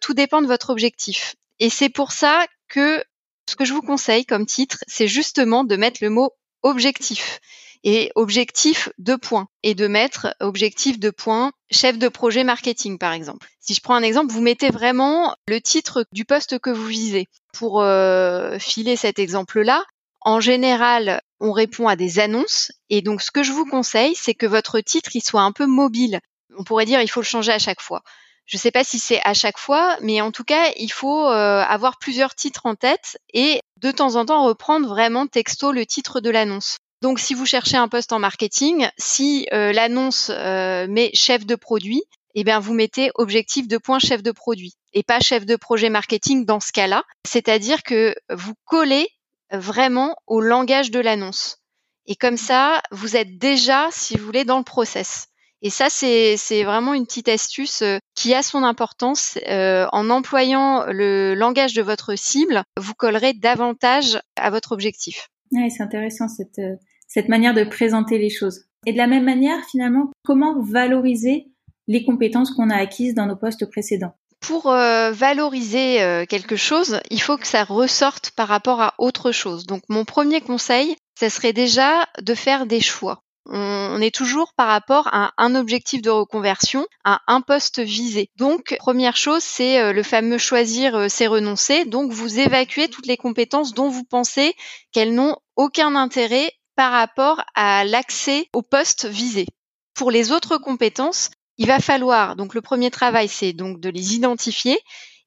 Tout 0.00 0.14
dépend 0.14 0.40
de 0.40 0.46
votre 0.46 0.70
objectif. 0.70 1.34
Et 1.60 1.70
c'est 1.70 1.88
pour 1.88 2.12
ça 2.12 2.46
que 2.68 3.02
ce 3.48 3.56
que 3.56 3.64
je 3.64 3.72
vous 3.72 3.82
conseille 3.82 4.26
comme 4.26 4.46
titre, 4.46 4.78
c'est 4.86 5.08
justement 5.08 5.64
de 5.64 5.76
mettre 5.76 6.02
le 6.02 6.10
mot 6.10 6.30
objectif 6.62 7.40
et 7.84 8.10
objectif 8.16 8.88
de 8.98 9.14
points 9.14 9.46
et 9.62 9.74
de 9.74 9.86
mettre 9.86 10.34
objectif 10.40 10.98
de 10.98 11.10
points 11.10 11.52
chef 11.70 11.98
de 11.98 12.08
projet 12.08 12.42
marketing 12.42 12.98
par 12.98 13.12
exemple. 13.12 13.46
Si 13.60 13.74
je 13.74 13.80
prends 13.80 13.94
un 13.94 14.02
exemple, 14.02 14.32
vous 14.32 14.40
mettez 14.40 14.70
vraiment 14.70 15.36
le 15.46 15.60
titre 15.60 16.04
du 16.12 16.24
poste 16.24 16.58
que 16.58 16.70
vous 16.70 16.86
visez. 16.86 17.28
Pour 17.52 17.82
euh, 17.82 18.58
filer 18.58 18.96
cet 18.96 19.18
exemple-là, 19.18 19.84
en 20.20 20.40
général, 20.40 21.20
on 21.38 21.52
répond 21.52 21.86
à 21.86 21.94
des 21.94 22.18
annonces 22.18 22.72
et 22.90 23.02
donc 23.02 23.22
ce 23.22 23.30
que 23.30 23.44
je 23.44 23.52
vous 23.52 23.66
conseille, 23.66 24.16
c'est 24.16 24.34
que 24.34 24.46
votre 24.46 24.80
titre 24.80 25.14
il 25.14 25.22
soit 25.22 25.42
un 25.42 25.52
peu 25.52 25.66
mobile. 25.66 26.20
On 26.58 26.64
pourrait 26.64 26.86
dire 26.86 27.00
il 27.00 27.08
faut 27.08 27.20
le 27.20 27.26
changer 27.26 27.52
à 27.52 27.58
chaque 27.60 27.80
fois. 27.80 28.02
Je 28.46 28.56
ne 28.56 28.60
sais 28.60 28.70
pas 28.70 28.84
si 28.84 28.98
c'est 28.98 29.20
à 29.24 29.34
chaque 29.34 29.58
fois, 29.58 29.96
mais 30.00 30.20
en 30.20 30.30
tout 30.30 30.44
cas, 30.44 30.70
il 30.76 30.90
faut 30.90 31.26
euh, 31.26 31.62
avoir 31.62 31.98
plusieurs 31.98 32.34
titres 32.34 32.66
en 32.66 32.76
tête 32.76 33.18
et 33.34 33.60
de 33.80 33.90
temps 33.90 34.14
en 34.14 34.24
temps 34.24 34.44
reprendre 34.44 34.88
vraiment 34.88 35.26
texto 35.26 35.72
le 35.72 35.84
titre 35.84 36.20
de 36.20 36.30
l'annonce. 36.30 36.76
Donc, 37.02 37.18
si 37.18 37.34
vous 37.34 37.44
cherchez 37.44 37.76
un 37.76 37.88
poste 37.88 38.12
en 38.12 38.20
marketing, 38.20 38.88
si 38.98 39.46
euh, 39.52 39.72
l'annonce 39.72 40.30
euh, 40.32 40.86
met 40.88 41.10
chef 41.12 41.44
de 41.44 41.56
produit, 41.56 42.02
eh 42.34 42.44
bien, 42.44 42.60
vous 42.60 42.72
mettez 42.72 43.10
objectif 43.16 43.66
de 43.66 43.78
point 43.78 43.98
chef 43.98 44.22
de 44.22 44.30
produit 44.30 44.74
et 44.92 45.02
pas 45.02 45.20
chef 45.20 45.44
de 45.44 45.56
projet 45.56 45.90
marketing 45.90 46.46
dans 46.46 46.60
ce 46.60 46.70
cas-là. 46.72 47.02
C'est-à-dire 47.26 47.82
que 47.82 48.14
vous 48.30 48.54
collez 48.64 49.08
vraiment 49.50 50.14
au 50.26 50.40
langage 50.40 50.90
de 50.90 51.00
l'annonce. 51.00 51.58
Et 52.06 52.14
comme 52.14 52.36
ça, 52.36 52.82
vous 52.92 53.16
êtes 53.16 53.38
déjà, 53.38 53.88
si 53.90 54.16
vous 54.16 54.24
voulez, 54.24 54.44
dans 54.44 54.58
le 54.58 54.64
process. 54.64 55.28
Et 55.62 55.70
ça, 55.70 55.88
c'est 55.88 56.64
vraiment 56.64 56.94
une 56.94 57.06
petite 57.06 57.28
astuce 57.28 57.82
euh, 57.82 57.98
qui 58.14 58.34
a 58.34 58.42
son 58.42 58.62
importance. 58.62 59.38
en 59.48 60.10
employant 60.10 60.84
le 60.86 61.34
langage 61.34 61.74
de 61.74 61.82
votre 61.82 62.16
cible, 62.16 62.62
vous 62.78 62.94
collerez 62.94 63.32
davantage 63.32 64.18
à 64.36 64.50
votre 64.50 64.72
objectif. 64.72 65.28
Oui, 65.52 65.70
c'est 65.70 65.82
intéressant 65.82 66.28
cette, 66.28 66.58
euh, 66.58 66.76
cette 67.08 67.28
manière 67.28 67.54
de 67.54 67.64
présenter 67.64 68.18
les 68.18 68.30
choses. 68.30 68.64
Et 68.86 68.92
de 68.92 68.98
la 68.98 69.06
même 69.06 69.24
manière, 69.24 69.64
finalement, 69.70 70.10
comment 70.24 70.60
valoriser 70.62 71.48
les 71.88 72.04
compétences 72.04 72.50
qu'on 72.50 72.70
a 72.70 72.76
acquises 72.76 73.14
dans 73.14 73.26
nos 73.26 73.36
postes 73.36 73.68
précédents? 73.70 74.14
Pour 74.40 74.70
euh, 74.70 75.12
valoriser 75.12 76.02
euh, 76.02 76.24
quelque 76.26 76.56
chose, 76.56 77.00
il 77.10 77.20
faut 77.20 77.36
que 77.36 77.46
ça 77.46 77.64
ressorte 77.64 78.32
par 78.32 78.48
rapport 78.48 78.80
à 78.80 78.94
autre 78.98 79.32
chose. 79.32 79.66
Donc 79.66 79.82
mon 79.88 80.04
premier 80.04 80.40
conseil, 80.40 80.96
ce 81.18 81.28
serait 81.28 81.52
déjà 81.52 82.06
de 82.20 82.34
faire 82.34 82.66
des 82.66 82.80
choix. 82.80 83.22
On 83.48 84.00
est 84.00 84.14
toujours 84.14 84.52
par 84.54 84.68
rapport 84.68 85.08
à 85.12 85.32
un 85.36 85.54
objectif 85.54 86.02
de 86.02 86.10
reconversion, 86.10 86.86
à 87.04 87.20
un 87.26 87.40
poste 87.40 87.80
visé. 87.80 88.30
Donc, 88.36 88.76
première 88.78 89.16
chose, 89.16 89.42
c'est 89.42 89.80
euh, 89.80 89.92
le 89.92 90.02
fameux 90.02 90.38
choisir, 90.38 90.96
euh, 90.96 91.06
c'est 91.08 91.26
renoncer. 91.26 91.84
Donc, 91.84 92.12
vous 92.12 92.38
évacuez 92.38 92.88
toutes 92.88 93.06
les 93.06 93.16
compétences 93.16 93.72
dont 93.72 93.88
vous 93.88 94.04
pensez 94.04 94.54
qu'elles 94.92 95.14
n'ont 95.14 95.36
aucun 95.54 95.94
intérêt 95.94 96.50
par 96.74 96.92
rapport 96.92 97.42
à 97.54 97.84
l'accès 97.84 98.48
au 98.52 98.62
poste 98.62 99.06
visé. 99.06 99.46
Pour 99.94 100.10
les 100.10 100.32
autres 100.32 100.58
compétences, 100.58 101.30
il 101.56 101.66
va 101.66 101.78
falloir, 101.78 102.36
donc 102.36 102.54
le 102.54 102.60
premier 102.60 102.90
travail, 102.90 103.28
c'est 103.28 103.52
donc 103.52 103.80
de 103.80 103.88
les 103.88 104.14
identifier 104.14 104.78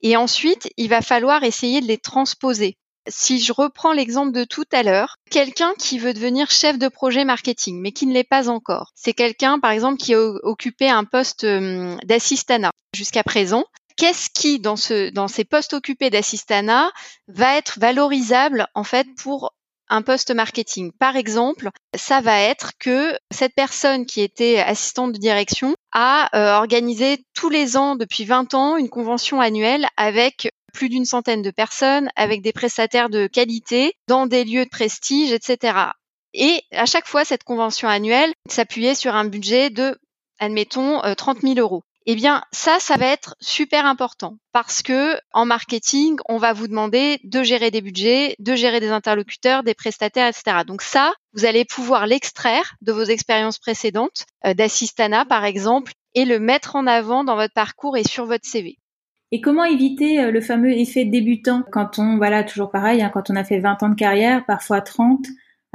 et 0.02 0.16
ensuite, 0.16 0.72
il 0.78 0.90
va 0.90 1.02
falloir 1.02 1.44
essayer 1.44 1.82
de 1.82 1.88
les 1.88 1.98
transposer 1.98 2.78
Si 3.10 3.40
je 3.40 3.54
reprends 3.54 3.92
l'exemple 3.92 4.32
de 4.32 4.44
tout 4.44 4.66
à 4.72 4.84
l'heure, 4.84 5.16
quelqu'un 5.30 5.74
qui 5.78 6.00
veut 6.00 6.14
devenir 6.14 6.52
chef 6.52 6.78
de 6.78 6.88
projet 6.88 7.26
marketing, 7.26 7.80
mais 7.82 7.92
qui 7.92 8.06
ne 8.06 8.14
l'est 8.14 8.24
pas 8.24 8.50
encore, 8.50 8.92
c'est 8.96 9.14
quelqu'un, 9.14 9.60
par 9.60 9.72
exemple, 9.72 9.98
qui 9.98 10.14
a 10.14 10.20
occupé 10.44 10.90
un 10.90 11.04
poste 11.04 11.44
hum, 11.44 11.98
d'assistanat 12.06 12.72
jusqu'à 12.96 13.24
présent. 13.24 13.66
Qu'est-ce 13.98 14.30
qui, 14.30 14.60
dans, 14.60 14.78
ce, 14.78 15.10
dans 15.10 15.28
ces 15.28 15.44
postes 15.44 15.74
occupés 15.74 16.10
d'assistanat, 16.10 16.92
va 17.28 17.58
être 17.58 17.80
valorisable 17.80 18.68
en 18.74 18.84
fait 18.84 19.08
pour 19.18 19.52
un 19.90 20.02
poste 20.02 20.32
marketing? 20.32 20.92
Par 20.98 21.18
exemple, 21.18 21.70
ça 21.98 22.22
va 22.22 22.40
être 22.40 22.72
que 22.80 23.18
cette 23.32 23.56
personne 23.56 24.06
qui 24.06 24.22
était 24.22 24.60
assistante 24.60 25.12
de 25.12 25.18
direction 25.18 25.76
a 25.92 26.30
euh, 26.34 26.58
organisé 26.58 27.26
tous 27.34 27.50
les 27.50 27.76
ans 27.76 27.96
depuis 27.96 28.24
20 28.24 28.54
ans 28.54 28.78
une 28.78 28.90
convention 28.90 29.42
annuelle 29.42 29.88
avec 29.98 30.50
plus 30.70 30.90
d'une 30.90 31.06
centaine 31.06 31.42
de 31.42 31.52
personnes, 31.52 32.10
avec 32.16 32.42
des 32.42 32.54
prestataires 32.54 33.10
de 33.10 33.28
qualité, 33.28 33.94
dans 34.08 34.26
des 34.26 34.44
lieux 34.44 34.66
de 34.66 34.70
prestige, 34.70 35.32
etc. 35.32 35.78
Et 36.34 36.62
à 36.72 36.86
chaque 36.86 37.08
fois, 37.08 37.26
cette 37.26 37.44
convention 37.44 37.88
annuelle 37.88 38.34
s'appuyait 38.48 38.96
sur 38.96 39.16
un 39.16 39.26
budget 39.26 39.70
de, 39.70 39.98
admettons, 40.40 41.02
30 41.16 41.38
euh, 41.38 41.42
000 41.42 41.60
euros. 41.60 41.84
Eh 42.06 42.16
bien, 42.16 42.44
ça, 42.52 42.80
ça 42.80 42.96
va 42.96 43.08
être 43.08 43.36
super 43.40 43.86
important 43.86 44.38
parce 44.52 44.82
que 44.82 45.20
en 45.32 45.46
marketing, 45.46 46.18
on 46.28 46.38
va 46.38 46.54
vous 46.54 46.68
demander 46.68 47.20
de 47.24 47.44
gérer 47.44 47.72
des 47.72 47.82
budgets, 47.82 48.36
de 48.40 48.56
gérer 48.56 48.80
des 48.80 48.90
interlocuteurs, 48.90 49.64
des 49.64 49.76
prestataires, 49.76 50.28
etc. 50.28 50.64
Donc 50.66 50.82
ça, 50.82 51.14
vous 51.34 51.46
allez 51.46 51.66
pouvoir 51.66 52.08
l'extraire 52.08 52.74
de 52.82 52.94
vos 52.94 53.04
expériences 53.04 53.60
précédentes, 53.60 54.26
euh, 54.46 54.54
d'assistana 54.54 55.26
par 55.26 55.46
exemple, 55.46 55.92
et 56.16 56.26
le 56.26 56.40
mettre 56.40 56.76
en 56.76 56.88
avant 56.88 57.24
dans 57.24 57.36
votre 57.36 57.54
parcours 57.54 57.98
et 57.98 58.04
sur 58.04 58.26
votre 58.26 58.48
CV. 58.48 58.78
Et 59.32 59.42
comment 59.42 59.64
éviter 59.64 60.22
euh, 60.22 60.32
le 60.32 60.42
fameux 60.42 60.72
effet 60.72 61.06
débutant 61.06 61.64
quand 61.72 62.00
on, 62.00 62.18
voilà, 62.18 62.44
toujours 62.44 62.72
pareil, 62.72 63.02
hein, 63.02 63.12
quand 63.14 63.30
on 63.30 63.36
a 63.36 63.44
fait 63.44 63.60
20 63.60 63.84
ans 63.84 63.90
de 63.90 63.96
carrière, 63.96 64.46
parfois 64.46 64.82
30, 64.82 65.26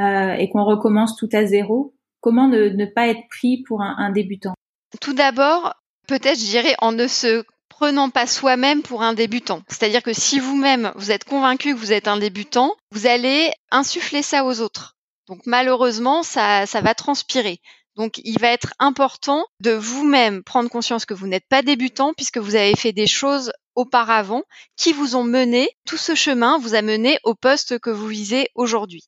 euh, 0.00 0.32
et 0.32 0.50
qu'on 0.50 0.64
recommence 0.64 1.16
tout 1.16 1.28
à 1.32 1.46
zéro? 1.46 1.94
Comment 2.20 2.48
ne, 2.48 2.86
pas 2.86 3.08
être 3.08 3.28
pris 3.28 3.62
pour 3.62 3.82
un 3.82 4.10
débutant? 4.10 4.54
Tout 5.00 5.12
d'abord, 5.12 5.74
peut-être, 6.08 6.38
je 6.38 6.46
dirais, 6.46 6.74
en 6.80 6.92
ne 6.92 7.06
se 7.06 7.44
prenant 7.68 8.08
pas 8.08 8.26
soi-même 8.26 8.82
pour 8.82 9.02
un 9.02 9.14
débutant. 9.14 9.62
C'est-à-dire 9.68 10.02
que 10.02 10.12
si 10.12 10.38
vous-même, 10.38 10.92
vous 10.96 11.10
êtes 11.10 11.24
convaincu 11.24 11.74
que 11.74 11.78
vous 11.78 11.92
êtes 11.92 12.08
un 12.08 12.18
débutant, 12.18 12.74
vous 12.92 13.06
allez 13.06 13.50
insuffler 13.70 14.22
ça 14.22 14.44
aux 14.44 14.60
autres. 14.60 14.96
Donc 15.26 15.40
malheureusement, 15.46 16.22
ça, 16.22 16.66
ça 16.66 16.80
va 16.80 16.94
transpirer. 16.94 17.58
Donc 17.96 18.20
il 18.24 18.38
va 18.40 18.48
être 18.48 18.72
important 18.78 19.46
de 19.60 19.70
vous-même 19.70 20.42
prendre 20.42 20.68
conscience 20.68 21.06
que 21.06 21.14
vous 21.14 21.26
n'êtes 21.26 21.46
pas 21.48 21.62
débutant 21.62 22.12
puisque 22.14 22.38
vous 22.38 22.56
avez 22.56 22.74
fait 22.74 22.92
des 22.92 23.06
choses 23.06 23.52
auparavant 23.74 24.42
qui 24.76 24.92
vous 24.92 25.16
ont 25.16 25.24
mené, 25.24 25.68
tout 25.86 25.96
ce 25.96 26.14
chemin 26.14 26.58
vous 26.58 26.74
a 26.74 26.82
mené 26.82 27.18
au 27.24 27.34
poste 27.34 27.78
que 27.78 27.90
vous 27.90 28.06
visez 28.06 28.48
aujourd'hui. 28.54 29.04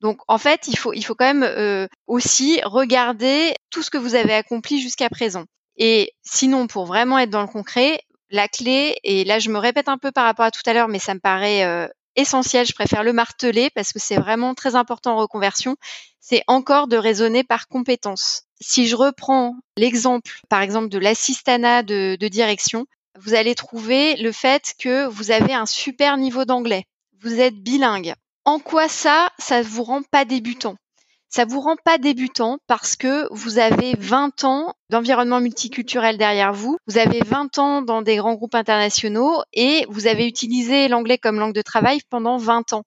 Donc 0.00 0.20
en 0.28 0.38
fait, 0.38 0.66
il 0.68 0.78
faut, 0.78 0.92
il 0.92 1.02
faut 1.02 1.14
quand 1.14 1.32
même 1.32 1.42
euh, 1.42 1.86
aussi 2.06 2.60
regarder 2.64 3.54
tout 3.70 3.82
ce 3.82 3.90
que 3.90 3.98
vous 3.98 4.14
avez 4.14 4.34
accompli 4.34 4.80
jusqu'à 4.80 5.10
présent. 5.10 5.44
Et 5.76 6.12
sinon, 6.22 6.66
pour 6.66 6.86
vraiment 6.86 7.18
être 7.18 7.30
dans 7.30 7.42
le 7.42 7.46
concret, 7.46 8.00
la 8.30 8.48
clé, 8.48 8.96
et 9.02 9.24
là 9.24 9.38
je 9.38 9.50
me 9.50 9.58
répète 9.58 9.88
un 9.88 9.98
peu 9.98 10.12
par 10.12 10.24
rapport 10.24 10.46
à 10.46 10.50
tout 10.50 10.62
à 10.66 10.72
l'heure, 10.72 10.88
mais 10.88 10.98
ça 10.98 11.14
me 11.14 11.20
paraît 11.20 11.64
euh, 11.64 11.88
essentiel, 12.16 12.66
je 12.66 12.72
préfère 12.72 13.04
le 13.04 13.12
marteler 13.12 13.70
parce 13.70 13.92
que 13.92 13.98
c'est 13.98 14.16
vraiment 14.16 14.54
très 14.54 14.74
important 14.74 15.14
en 15.14 15.18
reconversion, 15.18 15.76
c'est 16.20 16.42
encore 16.46 16.86
de 16.88 16.96
raisonner 16.96 17.44
par 17.44 17.68
compétence. 17.68 18.42
Si 18.60 18.86
je 18.86 18.96
reprends 18.96 19.56
l'exemple, 19.76 20.40
par 20.48 20.60
exemple, 20.60 20.88
de 20.88 20.98
l'assistanat 20.98 21.82
de, 21.82 22.16
de 22.20 22.28
direction, 22.28 22.86
vous 23.18 23.34
allez 23.34 23.54
trouver 23.54 24.16
le 24.16 24.32
fait 24.32 24.74
que 24.78 25.06
vous 25.06 25.30
avez 25.30 25.54
un 25.54 25.66
super 25.66 26.16
niveau 26.16 26.44
d'anglais. 26.44 26.84
Vous 27.20 27.40
êtes 27.40 27.56
bilingue. 27.56 28.14
En 28.44 28.58
quoi 28.58 28.88
ça, 28.88 29.30
ça 29.38 29.62
vous 29.62 29.82
rend 29.82 30.02
pas 30.02 30.24
débutant? 30.24 30.76
Ça 31.30 31.44
vous 31.44 31.60
rend 31.60 31.76
pas 31.84 31.96
débutant 31.96 32.58
parce 32.66 32.96
que 32.96 33.32
vous 33.32 33.58
avez 33.58 33.94
20 33.96 34.44
ans 34.44 34.74
d'environnement 34.90 35.40
multiculturel 35.40 36.18
derrière 36.18 36.52
vous, 36.52 36.76
vous 36.88 36.98
avez 36.98 37.20
20 37.20 37.58
ans 37.58 37.82
dans 37.82 38.02
des 38.02 38.16
grands 38.16 38.34
groupes 38.34 38.56
internationaux 38.56 39.42
et 39.52 39.86
vous 39.88 40.08
avez 40.08 40.26
utilisé 40.26 40.88
l'anglais 40.88 41.18
comme 41.18 41.38
langue 41.38 41.54
de 41.54 41.62
travail 41.62 42.00
pendant 42.10 42.36
20 42.36 42.72
ans. 42.72 42.82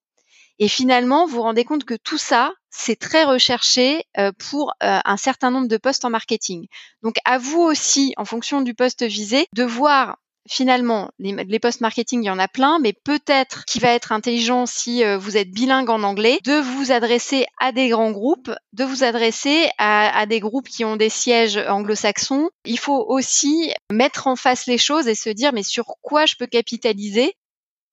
Et 0.60 0.68
finalement, 0.68 1.26
vous 1.26 1.36
vous 1.36 1.42
rendez 1.42 1.64
compte 1.64 1.84
que 1.84 1.96
tout 1.96 2.18
ça, 2.18 2.52
c'est 2.70 3.00
très 3.00 3.24
recherché 3.24 4.04
euh, 4.18 4.32
pour 4.50 4.74
euh, 4.84 5.00
un 5.04 5.18
certain 5.18 5.50
nombre 5.50 5.68
de 5.68 5.78
postes 5.78 6.06
en 6.06 6.10
marketing. 6.10 6.68
Donc 7.02 7.16
à 7.26 7.38
vous 7.38 7.62
aussi, 7.62 8.14
en 8.18 8.26
fonction 8.26 8.62
du 8.62 8.74
poste 8.74 9.04
visé, 9.04 9.48
de 9.54 9.64
voir 9.64 10.18
finalement, 10.48 11.12
les, 11.20 11.60
postes 11.60 11.82
marketing, 11.82 12.24
il 12.24 12.28
y 12.28 12.30
en 12.30 12.40
a 12.40 12.48
plein, 12.48 12.80
mais 12.80 12.94
peut-être 12.94 13.66
qu'il 13.66 13.82
va 13.82 13.90
être 13.90 14.12
intelligent 14.12 14.66
si 14.66 15.04
euh, 15.04 15.18
vous 15.18 15.38
êtes 15.38 15.52
bilingue 15.52 15.90
en 15.90 16.04
anglais, 16.04 16.40
de 16.46 16.60
vous 16.60 16.92
adresser 16.92 17.46
à 17.60 17.72
des 17.72 17.90
grands 17.90 18.12
groupes, 18.12 18.52
de 18.74 18.84
vous 18.84 19.04
adresser 19.04 19.70
à, 19.78 20.26
des 20.26 20.40
groupes 20.40 20.68
qui 20.68 20.86
ont 20.86 20.96
des 20.96 21.10
sièges 21.10 21.58
anglo-saxons. 21.58 22.50
Il 22.66 22.80
faut 22.80 23.06
aussi 23.08 23.72
mettre 23.92 24.28
en 24.28 24.36
face 24.36 24.68
les 24.68 24.78
choses 24.78 25.08
et 25.08 25.16
se 25.16 25.30
dire, 25.30 25.52
mais 25.54 25.64
sur 25.64 25.86
quoi 26.02 26.26
je 26.26 26.36
peux 26.38 26.48
capitaliser? 26.48 27.34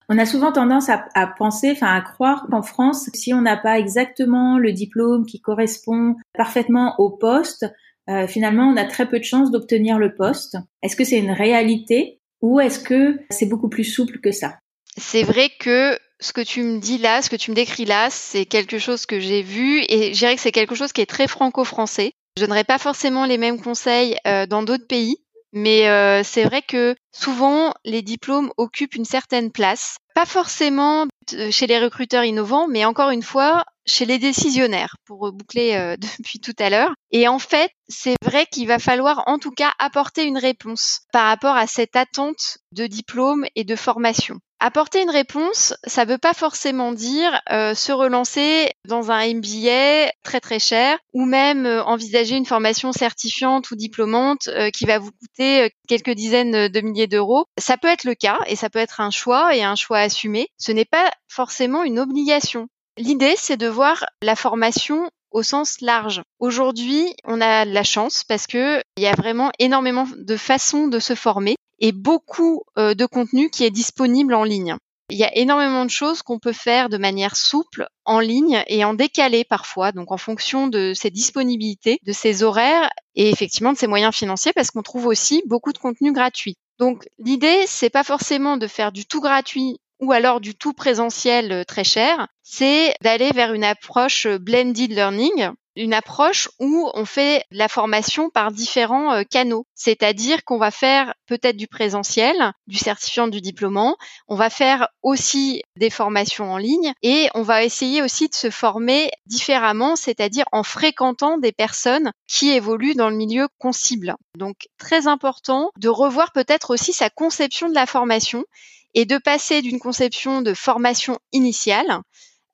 On 0.09 0.19
a 0.19 0.27
souvent 0.27 0.51
tendance 0.51 0.89
à, 0.89 1.07
à 1.15 1.29
penser, 1.29 1.71
enfin 1.71 1.95
à 1.95 2.01
croire 2.01 2.47
qu'en 2.51 2.63
France, 2.63 3.09
si 3.15 3.33
on 3.33 3.43
n'a 3.43 3.57
pas 3.57 3.79
exactement 3.79 4.59
le 4.59 4.73
diplôme 4.73 5.25
qui 5.25 5.41
correspond 5.41 6.17
parfaitement 6.35 6.97
au 6.99 7.11
poste, 7.11 7.65
euh, 8.11 8.27
finalement, 8.27 8.65
on 8.65 8.77
a 8.77 8.85
très 8.85 9.09
peu 9.09 9.19
de 9.19 9.25
chances 9.25 9.51
d'obtenir 9.51 9.99
le 9.99 10.15
poste. 10.15 10.57
Est-ce 10.83 10.97
que 10.97 11.05
c'est 11.05 11.19
une 11.19 11.31
réalité? 11.31 12.20
Ou 12.43 12.61
est-ce 12.61 12.79
que 12.79 13.19
c'est 13.31 13.47
beaucoup 13.47 13.69
plus 13.69 13.85
souple 13.85 14.19
que 14.21 14.33
ça? 14.33 14.59
C'est 14.97 15.23
vrai 15.23 15.51
que 15.59 15.99
ce 16.21 16.33
que 16.33 16.41
tu 16.41 16.63
me 16.63 16.79
dis 16.79 16.99
là, 16.99 17.23
ce 17.23 17.31
que 17.31 17.37
tu 17.37 17.51
me 17.51 17.57
décris 17.57 17.85
là, 17.85 18.09
c'est 18.11 18.45
quelque 18.45 18.79
chose 18.79 19.07
que 19.07 19.21
j'ai 19.21 19.43
vu 19.43 19.83
et 19.89 20.13
je 20.13 20.19
dirais 20.19 20.37
que 20.37 20.41
c'est 20.41 20.53
quelque 20.53 20.75
chose 20.75 20.93
qui 20.93 21.01
est 21.01 21.07
très 21.07 21.29
franco-français. 21.29 22.13
Je 22.37 22.45
donnerai 22.45 22.65
pas 22.65 22.79
forcément 22.79 23.25
les 23.25 23.39
mêmes 23.39 23.61
conseils 23.61 24.17
euh, 24.27 24.47
dans 24.47 24.63
d'autres 24.63 24.87
pays, 24.87 25.17
mais 25.53 25.89
euh, 25.89 26.23
c'est 26.23 26.45
vrai 26.45 26.63
que 26.63 26.95
souvent 27.13 27.73
les 27.85 28.03
diplômes 28.03 28.53
occupent 28.57 28.95
une 28.95 29.05
certaine 29.05 29.51
place, 29.51 29.97
pas 30.15 30.27
forcément 30.27 31.07
chez 31.51 31.67
les 31.67 31.79
recruteurs 31.79 32.25
innovants, 32.25 32.69
mais 32.69 32.85
encore 32.85 33.11
une 33.11 33.23
fois 33.23 33.65
chez 33.87 34.05
les 34.05 34.19
décisionnaires, 34.19 34.97
pour 35.05 35.33
boucler 35.33 35.75
euh, 35.75 35.97
depuis 36.19 36.41
tout 36.41 36.55
à 36.59 36.71
l'heure. 36.71 36.93
Et 37.11 37.29
en 37.29 37.39
fait, 37.39 37.71
c'est 37.89 38.17
vrai 38.23 38.47
qu'il 38.51 38.69
va 38.69 38.79
falloir 38.79 39.25
en 39.27 39.39
tout 39.39 39.51
cas 39.51 39.73
apporter 39.79 40.25
une 40.25 40.39
réponse 40.39 41.01
par 41.13 41.27
rapport 41.27 41.57
à 41.57 41.67
cette 41.67 41.97
attente 41.97 42.59
de 42.73 42.87
diplôme 42.87 43.47
et 43.57 43.65
de 43.65 43.77
formation. 43.77 44.39
Apporter 44.63 45.01
une 45.01 45.11
réponse, 45.11 45.73
ça 45.85 46.05
ne 46.05 46.11
veut 46.11 46.19
pas 46.19 46.35
forcément 46.35 46.93
dire 46.93 47.41
euh, 47.51 47.75
se 47.75 47.93
relancer 47.93 48.71
dans 48.87 49.11
un 49.11 49.27
MBA 49.33 50.13
très 50.23 50.41
très 50.41 50.59
cher 50.59 50.99
ou 51.15 51.25
même 51.25 51.65
euh, 51.65 51.83
envisager 51.83 52.37
une 52.37 52.45
formation 52.45 52.93
certifiante 52.93 53.71
ou 53.71 53.77
diplômante 53.77 54.51
qui 54.75 54.85
va 54.85 54.99
vous 54.99 55.13
coûter 55.13 55.71
quelques 55.89 56.11
dizaines 56.11 56.69
de 56.69 56.81
milliers 56.83 57.07
d'euros. 57.07 57.47
Ça 57.59 57.79
peut 57.79 57.89
être 57.89 58.05
le 58.05 58.15
cas 58.15 58.39
et 58.47 58.55
ça 58.55 58.69
peut 58.69 58.79
être 58.79 59.01
un 59.01 59.11
choix 59.11 59.57
et 59.57 59.63
un 59.63 59.77
choix 59.77 59.99
assumé. 59.99 60.49
Ce 60.59 60.73
n'est 60.73 60.85
pas 60.85 61.11
forcément 61.27 61.83
une 61.83 61.99
obligation. 61.99 62.69
L'idée, 63.01 63.33
c'est 63.39 63.57
de 63.57 63.67
voir 63.67 64.05
la 64.21 64.37
formation 64.37 65.11
au 65.31 65.43
sens 65.43 65.81
large. 65.81 66.21
Aujourd'hui, 66.39 67.15
on 67.25 67.41
a 67.41 67.65
la 67.65 67.83
chance 67.83 68.25
parce 68.25 68.47
que 68.47 68.83
il 68.99 69.03
y 69.03 69.07
a 69.07 69.15
vraiment 69.15 69.51
énormément 69.59 70.07
de 70.19 70.37
façons 70.37 70.87
de 70.87 70.99
se 70.99 71.15
former 71.15 71.57
et 71.79 71.93
beaucoup 71.93 72.61
euh, 72.77 72.93
de 72.93 73.07
contenu 73.07 73.49
qui 73.49 73.65
est 73.65 73.71
disponible 73.71 74.35
en 74.35 74.45
ligne. 74.45 74.77
Il 75.09 75.17
y 75.17 75.25
a 75.25 75.35
énormément 75.35 75.87
de 75.87 75.91
choses 75.91 76.21
qu'on 76.21 76.39
peut 76.39 76.53
faire 76.53 76.91
de 76.91 76.99
manière 76.99 77.37
souple, 77.37 77.89
en 78.05 78.21
ligne 78.21 78.63
et 78.67 78.85
en 78.85 78.93
décalé 78.93 79.45
parfois, 79.45 79.93
donc 79.93 80.13
en 80.13 80.19
fonction 80.19 80.69
de 80.69 80.93
ses 80.95 81.09
disponibilités, 81.09 82.01
de 82.05 82.13
ses 82.13 82.43
horaires 82.43 82.91
et 83.15 83.31
effectivement 83.31 83.73
de 83.73 83.79
ses 83.79 83.87
moyens 83.87 84.15
financiers 84.15 84.53
parce 84.53 84.71
qu'on 84.71 84.83
trouve 84.83 85.07
aussi 85.07 85.43
beaucoup 85.47 85.73
de 85.73 85.79
contenu 85.79 86.13
gratuit. 86.13 86.59
Donc 86.79 87.09
l'idée, 87.19 87.65
c'est 87.67 87.89
pas 87.89 88.05
forcément 88.05 88.59
de 88.59 88.67
faire 88.67 88.93
du 88.93 89.07
tout 89.07 89.23
gratuit 89.23 89.79
ou 90.01 90.13
alors 90.13 90.41
du 90.41 90.55
tout 90.55 90.73
présentiel 90.73 91.53
euh, 91.53 91.65
très 91.65 91.85
cher, 91.85 92.27
c'est 92.43 92.95
d'aller 93.03 93.31
vers 93.33 93.53
une 93.53 93.65
approche 93.65 94.27
euh, 94.27 94.39
blended 94.39 94.91
learning, 94.91 95.51
une 95.77 95.95
approche 95.95 96.49
où 96.59 96.91
on 96.95 97.05
fait 97.05 97.45
la 97.51 97.69
formation 97.69 98.29
par 98.31 98.51
différents 98.51 99.13
euh, 99.13 99.23
canaux. 99.23 99.67
C'est-à-dire 99.75 100.43
qu'on 100.45 100.59
va 100.59 100.71
faire 100.71 101.15
peut-être 101.27 101.57
du 101.57 101.69
présentiel, 101.69 102.53
du 102.67 102.77
certifiant 102.77 103.29
du 103.29 103.41
diplômant, 103.41 103.97
on 104.27 104.37
va 104.37 104.51
faire 104.51 104.89
aussi 105.03 105.63
des 105.77 105.91
formations 105.91 106.53
en 106.53 106.57
ligne 106.57 106.93
et 107.03 107.29
on 107.35 107.43
va 107.43 107.63
essayer 107.63 108.03
aussi 108.03 108.29
de 108.29 108.35
se 108.35 108.51
former 108.51 109.11
différemment, 109.27 109.97
c'est-à-dire 109.97 110.45
en 110.51 110.63
fréquentant 110.63 111.39
des 111.39 111.53
personnes 111.53 112.11
qui 112.27 112.51
évoluent 112.51 112.95
dans 112.95 113.11
le 113.11 113.17
milieu 113.17 113.49
qu'on 113.59 113.73
cible. 113.73 114.17
Donc 114.37 114.69
très 114.79 115.07
important 115.07 115.71
de 115.79 115.89
revoir 115.89 116.33
peut-être 116.33 116.71
aussi 116.71 116.93
sa 116.93 117.11
conception 117.11 117.69
de 117.69 117.75
la 117.75 117.87
formation 117.87 118.45
et 118.95 119.05
de 119.05 119.19
passer 119.19 119.63
d'une 119.63 119.79
conception 119.79 120.43
de 120.43 120.55
formation 120.55 121.19
initiale 121.33 122.01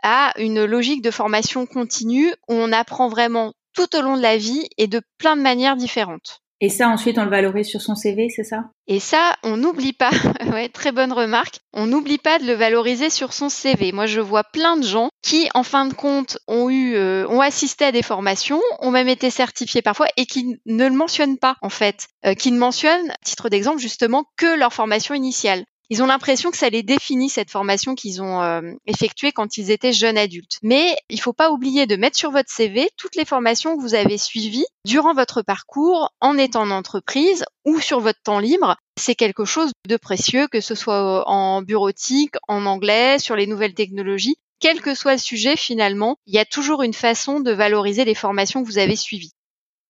à 0.03 0.33
une 0.39 0.65
logique 0.65 1.03
de 1.03 1.11
formation 1.11 1.67
continue 1.67 2.31
où 2.49 2.55
on 2.55 2.73
apprend 2.73 3.09
vraiment 3.09 3.55
tout 3.75 3.95
au 3.97 4.03
long 4.03 4.17
de 4.17 4.23
la 4.23 4.37
vie 4.37 4.69
et 4.79 4.87
de 4.87 5.03
plein 5.19 5.37
de 5.37 5.43
manières 5.43 5.77
différentes. 5.77 6.43
Et 6.61 6.71
ça, 6.71 6.89
ensuite, 6.89 7.19
on 7.19 7.25
le 7.25 7.31
valorise 7.31 7.67
sur 7.67 7.83
son 7.83 7.95
CV, 7.95 8.31
c'est 8.31 8.43
ça? 8.43 8.71
Et 8.87 8.99
ça, 8.99 9.37
on 9.43 9.59
n'oublie 9.59 9.93
pas. 9.93 10.11
ouais, 10.53 10.71
très 10.71 10.91
bonne 10.91 11.13
remarque. 11.13 11.59
On 11.75 11.87
n'oublie 11.87 12.17
pas 12.17 12.39
de 12.39 12.47
le 12.47 12.55
valoriser 12.55 13.11
sur 13.11 13.35
son 13.35 13.51
CV. 13.51 13.93
Moi, 13.93 14.07
je 14.07 14.21
vois 14.21 14.43
plein 14.43 14.79
de 14.79 14.83
gens 14.83 15.11
qui, 15.23 15.51
en 15.53 15.63
fin 15.63 15.85
de 15.85 15.93
compte, 15.93 16.39
ont 16.49 16.71
eu, 16.71 16.95
euh, 16.95 17.29
ont 17.29 17.43
assisté 17.43 17.85
à 17.85 17.93
des 17.93 18.03
formations, 18.03 18.63
ont 18.81 18.91
même 18.91 19.09
été 19.09 19.29
certifiés 19.29 19.83
parfois 19.83 20.07
et 20.17 20.25
qui 20.25 20.59
ne 20.65 20.89
le 20.89 20.95
mentionnent 20.95 21.39
pas, 21.39 21.57
en 21.61 21.69
fait, 21.69 22.07
euh, 22.25 22.33
qui 22.33 22.51
ne 22.53 22.59
mentionnent, 22.59 23.11
à 23.11 23.17
titre 23.23 23.51
d'exemple, 23.51 23.79
justement, 23.79 24.25
que 24.39 24.59
leur 24.59 24.73
formation 24.73 25.15
initiale. 25.15 25.67
Ils 25.89 26.03
ont 26.03 26.07
l'impression 26.07 26.51
que 26.51 26.57
ça 26.57 26.69
les 26.69 26.83
définit 26.83 27.29
cette 27.29 27.51
formation 27.51 27.95
qu'ils 27.95 28.21
ont 28.21 28.43
euh, 28.43 28.61
effectuée 28.87 29.33
quand 29.33 29.57
ils 29.57 29.71
étaient 29.71 29.93
jeunes 29.93 30.19
adultes. 30.19 30.59
Mais 30.63 30.97
il 31.09 31.21
faut 31.21 31.33
pas 31.33 31.51
oublier 31.51 31.87
de 31.87 31.97
mettre 31.97 32.19
sur 32.19 32.33
votre 32.33 32.51
CV 32.51 32.91
toutes 32.97 33.15
les 33.15 33.25
formations 33.25 33.77
que 33.77 33.83
vous 33.83 33.95
avez 33.95 34.19
suivies 34.19 34.67
durant 34.85 35.15
votre 35.15 35.43
parcours 35.43 36.11
en 36.21 36.39
étant 36.39 36.63
en 36.63 36.71
entreprise 36.71 37.45
ou 37.65 37.81
sur 37.81 38.01
votre 38.01 38.21
temps 38.23 38.41
libre. 38.41 38.77
C'est 38.99 39.15
quelque 39.15 39.45
chose 39.45 39.71
de 39.87 39.97
précieux, 39.97 40.49
que 40.49 40.61
ce 40.61 40.75
soit 40.75 41.29
en 41.29 41.63
bureautique, 41.63 42.35
en 42.49 42.67
anglais, 42.67 43.19
sur 43.19 43.37
les 43.37 43.47
nouvelles 43.47 43.75
technologies. 43.75 44.37
Quel 44.59 44.81
que 44.81 44.95
soit 44.95 45.13
le 45.13 45.19
sujet, 45.19 45.57
finalement, 45.57 46.17
il 46.27 46.35
y 46.35 46.39
a 46.39 46.47
toujours 46.47 46.83
une 46.83 46.95
façon 46.95 47.41
de 47.41 47.53
valoriser 47.53 48.05
les 48.05 48.15
formations 48.15 48.63
que 48.63 48.69
vous 48.69 48.79
avez 48.79 48.97
suivies 48.97 49.36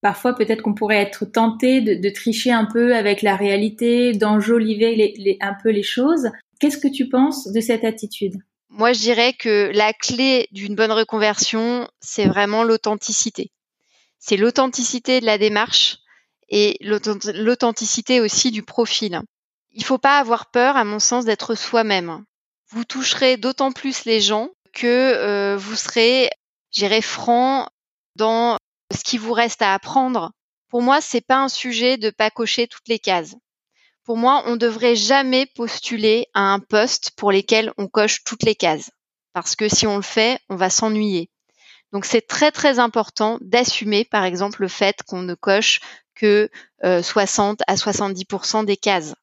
parfois 0.00 0.34
peut-être 0.34 0.62
qu'on 0.62 0.74
pourrait 0.74 1.02
être 1.02 1.24
tenté 1.24 1.80
de, 1.80 2.10
tricher 2.10 2.52
un 2.52 2.64
peu 2.64 2.94
avec 2.94 3.22
la 3.22 3.36
réalité, 3.36 4.12
d'enjoliver 4.12 5.38
un 5.40 5.54
peu 5.62 5.70
les 5.70 5.82
choses. 5.82 6.30
Qu'est-ce 6.60 6.78
que 6.78 6.88
tu 6.88 7.08
penses 7.08 7.50
de 7.52 7.60
cette 7.60 7.84
attitude? 7.84 8.34
Moi, 8.68 8.92
je 8.92 9.00
dirais 9.00 9.32
que 9.32 9.70
la 9.74 9.92
clé 9.92 10.48
d'une 10.52 10.74
bonne 10.74 10.92
reconversion, 10.92 11.88
c'est 12.00 12.26
vraiment 12.26 12.62
l'authenticité. 12.62 13.50
C'est 14.18 14.36
l'authenticité 14.36 15.20
de 15.20 15.26
la 15.26 15.38
démarche 15.38 15.98
et 16.48 16.76
l'authenticité 16.80 18.20
aussi 18.20 18.50
du 18.50 18.62
profil. 18.62 19.20
Il 19.72 19.80
ne 19.80 19.84
faut 19.84 19.98
pas 19.98 20.18
avoir 20.18 20.50
peur, 20.50 20.76
à 20.76 20.84
mon 20.84 20.98
sens, 20.98 21.24
d'être 21.24 21.54
soi-même. 21.54 22.24
Vous 22.70 22.84
toucherez 22.84 23.36
d'autant 23.36 23.72
plus 23.72 24.04
les 24.04 24.20
gens 24.20 24.50
que 24.72 24.86
euh, 24.86 25.56
vous 25.56 25.76
serez, 25.76 26.30
j'irai 26.70 27.02
franc 27.02 27.68
dans 28.16 28.56
ce 28.92 29.02
qui 29.04 29.18
vous 29.18 29.32
reste 29.32 29.62
à 29.62 29.74
apprendre. 29.74 30.32
Pour 30.68 30.82
moi, 30.82 31.00
c'est 31.00 31.20
pas 31.20 31.38
un 31.42 31.48
sujet 31.48 31.96
de 31.96 32.10
pas 32.10 32.30
cocher 32.30 32.66
toutes 32.66 32.88
les 32.88 32.98
cases. 32.98 33.34
Pour 34.04 34.16
moi, 34.16 34.42
on 34.46 34.52
ne 34.52 34.56
devrait 34.56 34.96
jamais 34.96 35.46
postuler 35.46 36.26
à 36.34 36.52
un 36.52 36.60
poste 36.60 37.10
pour 37.16 37.32
lesquels 37.32 37.72
on 37.76 37.88
coche 37.88 38.22
toutes 38.24 38.44
les 38.44 38.54
cases. 38.54 38.90
Parce 39.32 39.56
que 39.56 39.68
si 39.68 39.86
on 39.86 39.96
le 39.96 40.02
fait, 40.02 40.38
on 40.48 40.56
va 40.56 40.70
s'ennuyer. 40.70 41.28
Donc 41.92 42.04
c'est 42.04 42.26
très 42.26 42.50
très 42.50 42.78
important 42.78 43.38
d'assumer 43.40 44.04
par 44.04 44.24
exemple 44.24 44.62
le 44.62 44.68
fait 44.68 45.02
qu'on 45.06 45.22
ne 45.22 45.34
coche 45.34 45.80
que 46.14 46.50
60 46.82 47.60
euh, 47.60 47.64
à 47.66 47.74
70% 47.74 48.64
des 48.64 48.76
cases. 48.76 49.14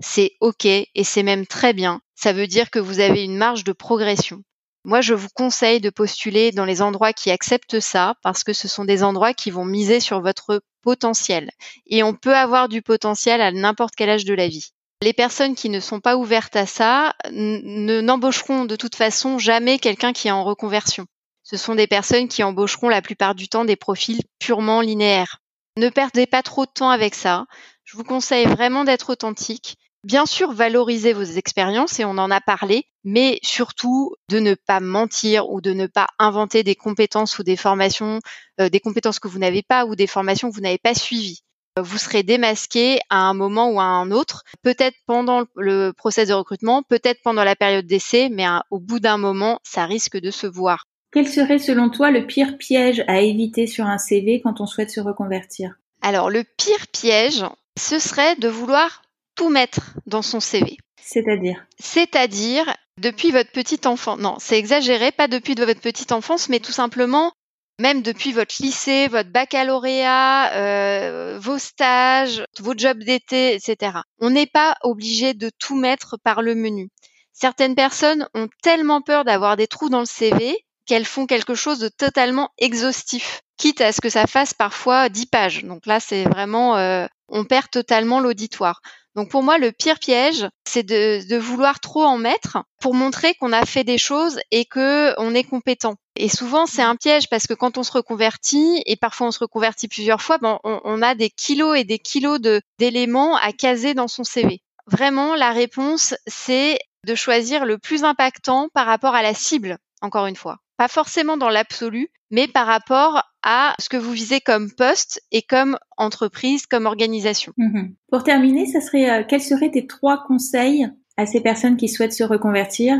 C'est 0.00 0.36
OK 0.40 0.64
et 0.64 1.04
c'est 1.04 1.22
même 1.22 1.46
très 1.46 1.72
bien. 1.72 2.00
Ça 2.14 2.32
veut 2.32 2.46
dire 2.46 2.70
que 2.70 2.78
vous 2.78 3.00
avez 3.00 3.24
une 3.24 3.36
marge 3.36 3.64
de 3.64 3.72
progression. 3.72 4.42
Moi, 4.84 5.00
je 5.00 5.14
vous 5.14 5.28
conseille 5.32 5.80
de 5.80 5.90
postuler 5.90 6.50
dans 6.50 6.64
les 6.64 6.82
endroits 6.82 7.12
qui 7.12 7.30
acceptent 7.30 7.78
ça 7.78 8.16
parce 8.22 8.42
que 8.42 8.52
ce 8.52 8.66
sont 8.66 8.84
des 8.84 9.04
endroits 9.04 9.32
qui 9.32 9.50
vont 9.50 9.64
miser 9.64 10.00
sur 10.00 10.20
votre 10.20 10.62
potentiel. 10.82 11.50
Et 11.86 12.02
on 12.02 12.14
peut 12.14 12.34
avoir 12.34 12.68
du 12.68 12.82
potentiel 12.82 13.40
à 13.40 13.52
n'importe 13.52 13.94
quel 13.96 14.10
âge 14.10 14.24
de 14.24 14.34
la 14.34 14.48
vie. 14.48 14.70
Les 15.00 15.12
personnes 15.12 15.54
qui 15.54 15.68
ne 15.68 15.80
sont 15.80 16.00
pas 16.00 16.16
ouvertes 16.16 16.56
à 16.56 16.66
ça 16.66 17.14
ne 17.30 18.00
n'embaucheront 18.00 18.64
de 18.64 18.76
toute 18.76 18.96
façon 18.96 19.38
jamais 19.38 19.78
quelqu'un 19.78 20.12
qui 20.12 20.28
est 20.28 20.32
en 20.32 20.44
reconversion. 20.44 21.06
Ce 21.44 21.56
sont 21.56 21.74
des 21.74 21.86
personnes 21.86 22.28
qui 22.28 22.42
embaucheront 22.42 22.88
la 22.88 23.02
plupart 23.02 23.34
du 23.34 23.48
temps 23.48 23.64
des 23.64 23.76
profils 23.76 24.22
purement 24.38 24.80
linéaires. 24.80 25.38
Ne 25.76 25.88
perdez 25.88 26.26
pas 26.26 26.42
trop 26.42 26.66
de 26.66 26.70
temps 26.70 26.90
avec 26.90 27.14
ça. 27.14 27.46
Je 27.84 27.96
vous 27.96 28.04
conseille 28.04 28.46
vraiment 28.46 28.84
d'être 28.84 29.10
authentique 29.10 29.76
Bien 30.04 30.26
sûr, 30.26 30.52
valoriser 30.52 31.12
vos 31.12 31.22
expériences, 31.22 32.00
et 32.00 32.04
on 32.04 32.18
en 32.18 32.30
a 32.32 32.40
parlé, 32.40 32.86
mais 33.04 33.38
surtout 33.42 34.14
de 34.28 34.40
ne 34.40 34.54
pas 34.54 34.80
mentir 34.80 35.48
ou 35.48 35.60
de 35.60 35.72
ne 35.72 35.86
pas 35.86 36.08
inventer 36.18 36.64
des 36.64 36.74
compétences 36.74 37.38
ou 37.38 37.44
des 37.44 37.56
formations, 37.56 38.18
euh, 38.60 38.68
des 38.68 38.80
compétences 38.80 39.20
que 39.20 39.28
vous 39.28 39.38
n'avez 39.38 39.62
pas 39.62 39.86
ou 39.86 39.94
des 39.94 40.08
formations 40.08 40.50
que 40.50 40.56
vous 40.56 40.60
n'avez 40.60 40.78
pas 40.78 40.94
suivies. 40.94 41.42
Euh, 41.78 41.82
vous 41.82 41.98
serez 41.98 42.24
démasqué 42.24 42.98
à 43.10 43.18
un 43.18 43.32
moment 43.32 43.70
ou 43.70 43.78
à 43.78 43.84
un 43.84 44.10
autre, 44.10 44.42
peut-être 44.62 44.96
pendant 45.06 45.44
le 45.54 45.92
process 45.92 46.28
de 46.28 46.34
recrutement, 46.34 46.82
peut-être 46.82 47.20
pendant 47.22 47.44
la 47.44 47.54
période 47.54 47.86
d'essai, 47.86 48.28
mais 48.28 48.46
au 48.70 48.80
bout 48.80 48.98
d'un 48.98 49.18
moment, 49.18 49.60
ça 49.62 49.86
risque 49.86 50.18
de 50.18 50.32
se 50.32 50.48
voir. 50.48 50.84
Quel 51.12 51.28
serait 51.28 51.58
selon 51.58 51.90
toi 51.90 52.10
le 52.10 52.26
pire 52.26 52.58
piège 52.58 53.04
à 53.06 53.20
éviter 53.20 53.68
sur 53.68 53.86
un 53.86 53.98
CV 53.98 54.40
quand 54.40 54.60
on 54.60 54.66
souhaite 54.66 54.90
se 54.90 55.00
reconvertir? 55.00 55.74
Alors 56.00 56.30
le 56.30 56.42
pire 56.42 56.88
piège, 56.92 57.44
ce 57.78 57.98
serait 57.98 58.34
de 58.36 58.48
vouloir 58.48 59.01
tout 59.34 59.48
mettre 59.48 59.94
dans 60.06 60.22
son 60.22 60.40
CV. 60.40 60.76
C'est-à-dire? 61.00 61.64
C'est-à-dire 61.78 62.74
depuis 62.98 63.30
votre 63.30 63.50
petite 63.50 63.86
enfance. 63.86 64.18
Non, 64.18 64.36
c'est 64.38 64.58
exagéré, 64.58 65.12
pas 65.12 65.28
depuis 65.28 65.54
votre 65.54 65.80
petite 65.80 66.12
enfance, 66.12 66.48
mais 66.48 66.60
tout 66.60 66.72
simplement 66.72 67.32
même 67.78 68.02
depuis 68.02 68.32
votre 68.32 68.54
lycée, 68.60 69.08
votre 69.08 69.30
baccalauréat, 69.30 70.52
euh, 70.54 71.38
vos 71.40 71.58
stages, 71.58 72.44
vos 72.60 72.74
jobs 72.76 73.02
d'été, 73.02 73.54
etc. 73.54 73.98
On 74.20 74.30
n'est 74.30 74.46
pas 74.46 74.76
obligé 74.82 75.34
de 75.34 75.50
tout 75.58 75.74
mettre 75.74 76.16
par 76.22 76.42
le 76.42 76.54
menu. 76.54 76.90
Certaines 77.32 77.74
personnes 77.74 78.28
ont 78.34 78.48
tellement 78.62 79.00
peur 79.00 79.24
d'avoir 79.24 79.56
des 79.56 79.66
trous 79.66 79.88
dans 79.88 80.00
le 80.00 80.06
CV 80.06 80.64
qu'elles 80.86 81.04
font 81.04 81.26
quelque 81.26 81.54
chose 81.54 81.78
de 81.78 81.88
totalement 81.88 82.50
exhaustif, 82.58 83.42
quitte 83.56 83.80
à 83.80 83.92
ce 83.92 84.00
que 84.00 84.10
ça 84.10 84.26
fasse 84.26 84.52
parfois 84.52 85.08
10 85.08 85.26
pages. 85.26 85.64
Donc 85.64 85.86
là, 85.86 86.00
c'est 86.00 86.24
vraiment, 86.24 86.76
euh, 86.76 87.06
on 87.28 87.44
perd 87.44 87.70
totalement 87.70 88.20
l'auditoire. 88.20 88.80
Donc 89.14 89.30
pour 89.30 89.42
moi, 89.42 89.58
le 89.58 89.72
pire 89.72 89.98
piège, 89.98 90.46
c'est 90.66 90.82
de, 90.82 91.36
vouloir 91.36 91.80
trop 91.80 92.04
en 92.04 92.16
mettre 92.16 92.58
pour 92.80 92.94
montrer 92.94 93.34
qu'on 93.34 93.52
a 93.52 93.66
fait 93.66 93.84
des 93.84 93.98
choses 93.98 94.40
et 94.50 94.64
que 94.64 95.14
on 95.18 95.34
est 95.34 95.44
compétent. 95.44 95.96
Et 96.16 96.28
souvent, 96.28 96.66
c'est 96.66 96.82
un 96.82 96.96
piège 96.96 97.28
parce 97.28 97.46
que 97.46 97.54
quand 97.54 97.78
on 97.78 97.82
se 97.82 97.92
reconvertit, 97.92 98.82
et 98.86 98.96
parfois 98.96 99.28
on 99.28 99.30
se 99.30 99.38
reconvertit 99.38 99.88
plusieurs 99.88 100.22
fois, 100.22 100.38
ben, 100.38 100.58
on, 100.64 101.02
a 101.02 101.14
des 101.14 101.30
kilos 101.30 101.78
et 101.78 101.84
des 101.84 101.98
kilos 101.98 102.40
d'éléments 102.78 103.36
à 103.36 103.52
caser 103.52 103.94
dans 103.94 104.08
son 104.08 104.24
CV. 104.24 104.60
Vraiment, 104.86 105.34
la 105.34 105.52
réponse, 105.52 106.14
c'est 106.26 106.78
de 107.06 107.14
choisir 107.14 107.66
le 107.66 107.78
plus 107.78 108.04
impactant 108.04 108.68
par 108.74 108.86
rapport 108.86 109.14
à 109.14 109.22
la 109.22 109.34
cible, 109.34 109.78
encore 110.00 110.26
une 110.26 110.36
fois. 110.36 110.58
Pas 110.82 110.88
forcément 110.88 111.36
dans 111.36 111.48
l'absolu, 111.48 112.10
mais 112.32 112.48
par 112.48 112.66
rapport 112.66 113.22
à 113.44 113.72
ce 113.78 113.88
que 113.88 113.96
vous 113.96 114.10
visez 114.10 114.40
comme 114.40 114.68
poste 114.72 115.22
et 115.30 115.40
comme 115.40 115.78
entreprise, 115.96 116.66
comme 116.66 116.86
organisation. 116.86 117.52
Mhm. 117.56 117.94
Pour 118.10 118.24
terminer, 118.24 118.66
ça 118.66 118.80
serait 118.80 119.08
euh, 119.08 119.22
quels 119.22 119.42
seraient 119.42 119.70
tes 119.70 119.86
trois 119.86 120.24
conseils 120.26 120.88
à 121.16 121.24
ces 121.24 121.40
personnes 121.40 121.76
qui 121.76 121.88
souhaitent 121.88 122.12
se 122.12 122.24
reconvertir? 122.24 122.98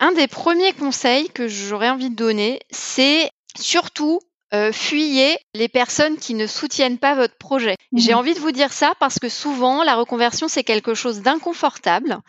Un 0.00 0.12
des 0.12 0.26
premiers 0.26 0.72
conseils 0.72 1.28
que 1.28 1.48
j'aurais 1.48 1.90
envie 1.90 2.08
de 2.08 2.16
donner, 2.16 2.60
c'est 2.70 3.28
surtout 3.58 4.18
euh, 4.54 4.72
fuyez 4.72 5.36
les 5.52 5.68
personnes 5.68 6.16
qui 6.16 6.32
ne 6.32 6.46
soutiennent 6.46 6.96
pas 6.96 7.14
votre 7.14 7.36
projet. 7.36 7.76
Mhm. 7.92 7.98
J'ai 7.98 8.14
envie 8.14 8.32
de 8.32 8.40
vous 8.40 8.52
dire 8.52 8.72
ça 8.72 8.94
parce 9.00 9.18
que 9.18 9.28
souvent, 9.28 9.82
la 9.82 9.96
reconversion, 9.96 10.48
c'est 10.48 10.64
quelque 10.64 10.94
chose 10.94 11.20
d'inconfortable. 11.20 12.20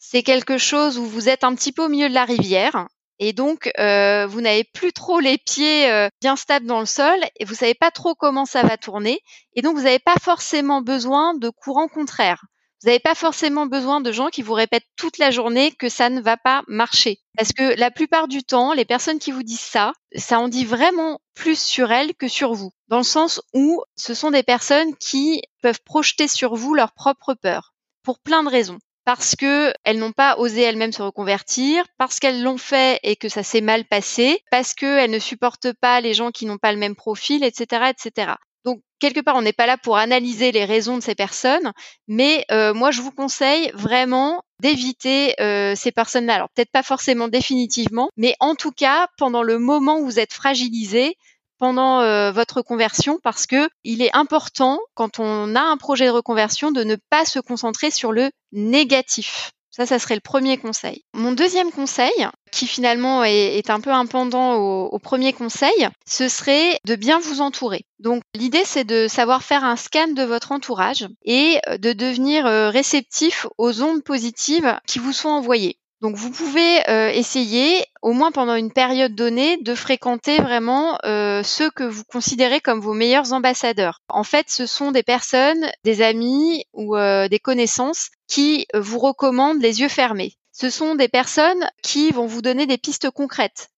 C'est 0.00 0.24
quelque 0.24 0.58
chose 0.58 0.98
où 0.98 1.04
vous 1.04 1.28
êtes 1.28 1.44
un 1.44 1.54
petit 1.54 1.70
peu 1.70 1.84
au 1.84 1.88
milieu 1.88 2.08
de 2.08 2.14
la 2.14 2.24
rivière 2.24 2.88
et 3.24 3.32
donc, 3.32 3.70
euh, 3.78 4.26
vous 4.26 4.40
n'avez 4.40 4.64
plus 4.64 4.92
trop 4.92 5.20
les 5.20 5.38
pieds 5.38 5.88
euh, 5.88 6.08
bien 6.20 6.34
stables 6.34 6.66
dans 6.66 6.80
le 6.80 6.86
sol 6.86 7.16
et 7.38 7.44
vous 7.44 7.54
savez 7.54 7.74
pas 7.74 7.92
trop 7.92 8.16
comment 8.16 8.46
ça 8.46 8.64
va 8.64 8.76
tourner. 8.76 9.20
Et 9.54 9.62
donc, 9.62 9.76
vous 9.76 9.84
n'avez 9.84 10.00
pas 10.00 10.16
forcément 10.20 10.82
besoin 10.82 11.32
de 11.34 11.48
courants 11.48 11.86
contraires. 11.86 12.44
Vous 12.82 12.88
n'avez 12.88 12.98
pas 12.98 13.14
forcément 13.14 13.66
besoin 13.66 14.00
de 14.00 14.10
gens 14.10 14.26
qui 14.26 14.42
vous 14.42 14.54
répètent 14.54 14.88
toute 14.96 15.18
la 15.18 15.30
journée 15.30 15.70
que 15.70 15.88
ça 15.88 16.10
ne 16.10 16.20
va 16.20 16.36
pas 16.36 16.64
marcher. 16.66 17.20
Parce 17.36 17.52
que 17.52 17.78
la 17.78 17.92
plupart 17.92 18.26
du 18.26 18.42
temps, 18.42 18.72
les 18.72 18.84
personnes 18.84 19.20
qui 19.20 19.30
vous 19.30 19.44
disent 19.44 19.60
ça, 19.60 19.92
ça 20.16 20.40
en 20.40 20.48
dit 20.48 20.64
vraiment 20.64 21.20
plus 21.36 21.60
sur 21.60 21.92
elles 21.92 22.16
que 22.16 22.26
sur 22.26 22.54
vous. 22.54 22.72
Dans 22.88 22.98
le 22.98 23.04
sens 23.04 23.40
où 23.54 23.84
ce 23.94 24.14
sont 24.14 24.32
des 24.32 24.42
personnes 24.42 24.96
qui 24.96 25.42
peuvent 25.62 25.82
projeter 25.84 26.26
sur 26.26 26.56
vous 26.56 26.74
leurs 26.74 26.92
propres 26.92 27.34
peurs. 27.34 27.72
Pour 28.02 28.18
plein 28.18 28.42
de 28.42 28.48
raisons 28.48 28.80
parce 29.04 29.36
que 29.36 29.72
elles 29.84 29.98
n'ont 29.98 30.12
pas 30.12 30.36
osé 30.38 30.62
elles-mêmes 30.62 30.92
se 30.92 31.02
reconvertir, 31.02 31.84
parce 31.98 32.20
qu'elles 32.20 32.42
l'ont 32.42 32.58
fait 32.58 33.00
et 33.02 33.16
que 33.16 33.28
ça 33.28 33.42
s'est 33.42 33.60
mal 33.60 33.84
passé, 33.84 34.42
parce 34.50 34.74
qu'elles 34.74 35.10
ne 35.10 35.18
supportent 35.18 35.72
pas 35.80 36.00
les 36.00 36.14
gens 36.14 36.30
qui 36.30 36.46
n'ont 36.46 36.58
pas 36.58 36.72
le 36.72 36.78
même 36.78 36.96
profil, 36.96 37.44
etc., 37.44 37.90
etc. 37.90 38.34
Donc 38.64 38.80
quelque 39.00 39.20
part, 39.20 39.34
on 39.36 39.42
n'est 39.42 39.52
pas 39.52 39.66
là 39.66 39.76
pour 39.76 39.96
analyser 39.96 40.52
les 40.52 40.64
raisons 40.64 40.96
de 40.96 41.02
ces 41.02 41.16
personnes, 41.16 41.72
mais 42.06 42.44
euh, 42.52 42.72
moi 42.72 42.92
je 42.92 43.02
vous 43.02 43.10
conseille 43.10 43.72
vraiment 43.74 44.42
d'éviter 44.60 45.34
euh, 45.40 45.74
ces 45.74 45.90
personnes-là. 45.90 46.34
Alors 46.34 46.48
peut-être 46.54 46.70
pas 46.70 46.84
forcément 46.84 47.26
définitivement, 47.26 48.08
mais 48.16 48.36
en 48.38 48.54
tout 48.54 48.70
cas 48.70 49.08
pendant 49.18 49.42
le 49.42 49.58
moment 49.58 49.98
où 49.98 50.04
vous 50.04 50.20
êtes 50.20 50.32
fragilisé, 50.32 51.16
pendant 51.62 52.00
euh, 52.00 52.32
votre 52.32 52.60
conversion 52.60 53.20
parce 53.22 53.46
que 53.46 53.68
il 53.84 54.02
est 54.02 54.10
important 54.16 54.80
quand 54.94 55.20
on 55.20 55.54
a 55.54 55.60
un 55.60 55.76
projet 55.76 56.06
de 56.06 56.10
reconversion 56.10 56.72
de 56.72 56.82
ne 56.82 56.96
pas 57.08 57.24
se 57.24 57.38
concentrer 57.38 57.92
sur 57.92 58.10
le 58.10 58.32
négatif. 58.50 59.52
Ça, 59.70 59.86
ça 59.86 60.00
serait 60.00 60.16
le 60.16 60.20
premier 60.20 60.58
conseil. 60.58 61.04
Mon 61.14 61.30
deuxième 61.30 61.70
conseil, 61.70 62.10
qui 62.50 62.66
finalement 62.66 63.22
est, 63.22 63.70
un 63.70 63.78
peu 63.78 63.90
un 63.90 64.06
pendant 64.06 64.56
au, 64.56 64.98
premier 64.98 65.32
conseil, 65.32 65.88
ce 66.04 66.28
serait 66.28 66.80
de 66.84 66.96
bien 66.96 67.20
vous 67.20 67.40
entourer. 67.40 67.86
Donc 68.00 68.24
l'idée, 68.34 68.64
c'est 68.64 68.84
de 68.84 69.06
savoir 69.06 69.44
faire 69.44 69.62
un 69.62 69.76
scan 69.76 70.08
de 70.08 70.24
votre 70.24 70.50
entourage 70.50 71.06
et 71.24 71.60
de 71.78 71.92
devenir 71.92 72.44
euh, 72.44 72.70
réceptif 72.70 73.46
aux 73.56 73.82
ondes 73.82 74.02
positives 74.02 74.80
qui 74.88 74.98
vous 74.98 75.12
sont 75.12 75.28
envoyées. 75.28 75.78
Donc 76.02 76.16
vous 76.16 76.32
pouvez 76.32 76.80
euh, 76.88 77.10
essayer, 77.10 77.84
au 78.02 78.12
moins 78.12 78.32
pendant 78.32 78.56
une 78.56 78.72
période 78.72 79.14
donnée, 79.14 79.56
de 79.58 79.72
fréquenter 79.76 80.38
vraiment 80.38 80.98
euh, 81.04 81.44
ceux 81.44 81.70
que 81.70 81.84
vous 81.84 82.02
considérez 82.02 82.60
comme 82.60 82.80
vos 82.80 82.92
meilleurs 82.92 83.32
ambassadeurs. 83.32 84.00
En 84.08 84.24
fait, 84.24 84.46
ce 84.50 84.66
sont 84.66 84.90
des 84.90 85.04
personnes, 85.04 85.64
des 85.84 86.02
amis 86.02 86.64
ou 86.72 86.96
euh, 86.96 87.28
des 87.28 87.38
connaissances 87.38 88.10
qui 88.26 88.66
vous 88.74 88.98
recommandent 88.98 89.62
les 89.62 89.80
yeux 89.80 89.88
fermés. 89.88 90.34
Ce 90.50 90.70
sont 90.70 90.96
des 90.96 91.06
personnes 91.06 91.70
qui 91.84 92.10
vont 92.10 92.26
vous 92.26 92.42
donner 92.42 92.66
des 92.66 92.78
pistes 92.78 93.10
concrètes. 93.10 93.68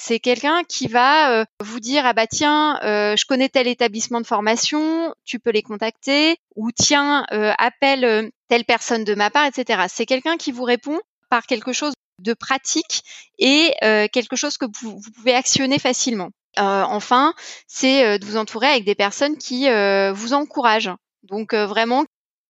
C'est 0.00 0.20
quelqu'un 0.20 0.62
qui 0.66 0.88
va 0.88 1.44
vous 1.60 1.80
dire 1.80 2.04
ah 2.04 2.12
bah 2.12 2.26
tiens 2.26 2.80
je 2.82 3.24
connais 3.26 3.48
tel 3.48 3.68
établissement 3.68 4.20
de 4.20 4.26
formation, 4.26 5.14
tu 5.24 5.38
peux 5.38 5.50
les 5.50 5.62
contacter 5.62 6.36
ou 6.56 6.72
tiens 6.72 7.24
appelle 7.30 8.32
telle 8.48 8.64
personne 8.64 9.04
de 9.04 9.14
ma 9.14 9.30
part, 9.30 9.46
etc. 9.46 9.84
C'est 9.88 10.04
quelqu'un 10.04 10.36
qui 10.36 10.50
vous 10.50 10.64
répond 10.64 11.00
par 11.34 11.46
quelque 11.48 11.72
chose 11.72 11.94
de 12.20 12.32
pratique 12.32 13.02
et 13.40 13.74
euh, 13.82 14.06
quelque 14.06 14.36
chose 14.36 14.56
que 14.56 14.66
vous, 14.80 15.00
pouvez 15.16 15.34
actionner 15.34 15.80
facilement. 15.80 16.30
Euh, 16.60 16.84
enfin, 16.84 17.34
c'est 17.66 18.06
euh, 18.06 18.18
de 18.18 18.24
vous 18.24 18.36
entourer 18.36 18.68
avec 18.68 18.84
des 18.84 18.94
personnes 18.94 19.36
qui 19.36 19.66
vous 20.12 20.32
encouragent. 20.32 20.94
Donc 21.24 21.52
vraiment 21.52 22.04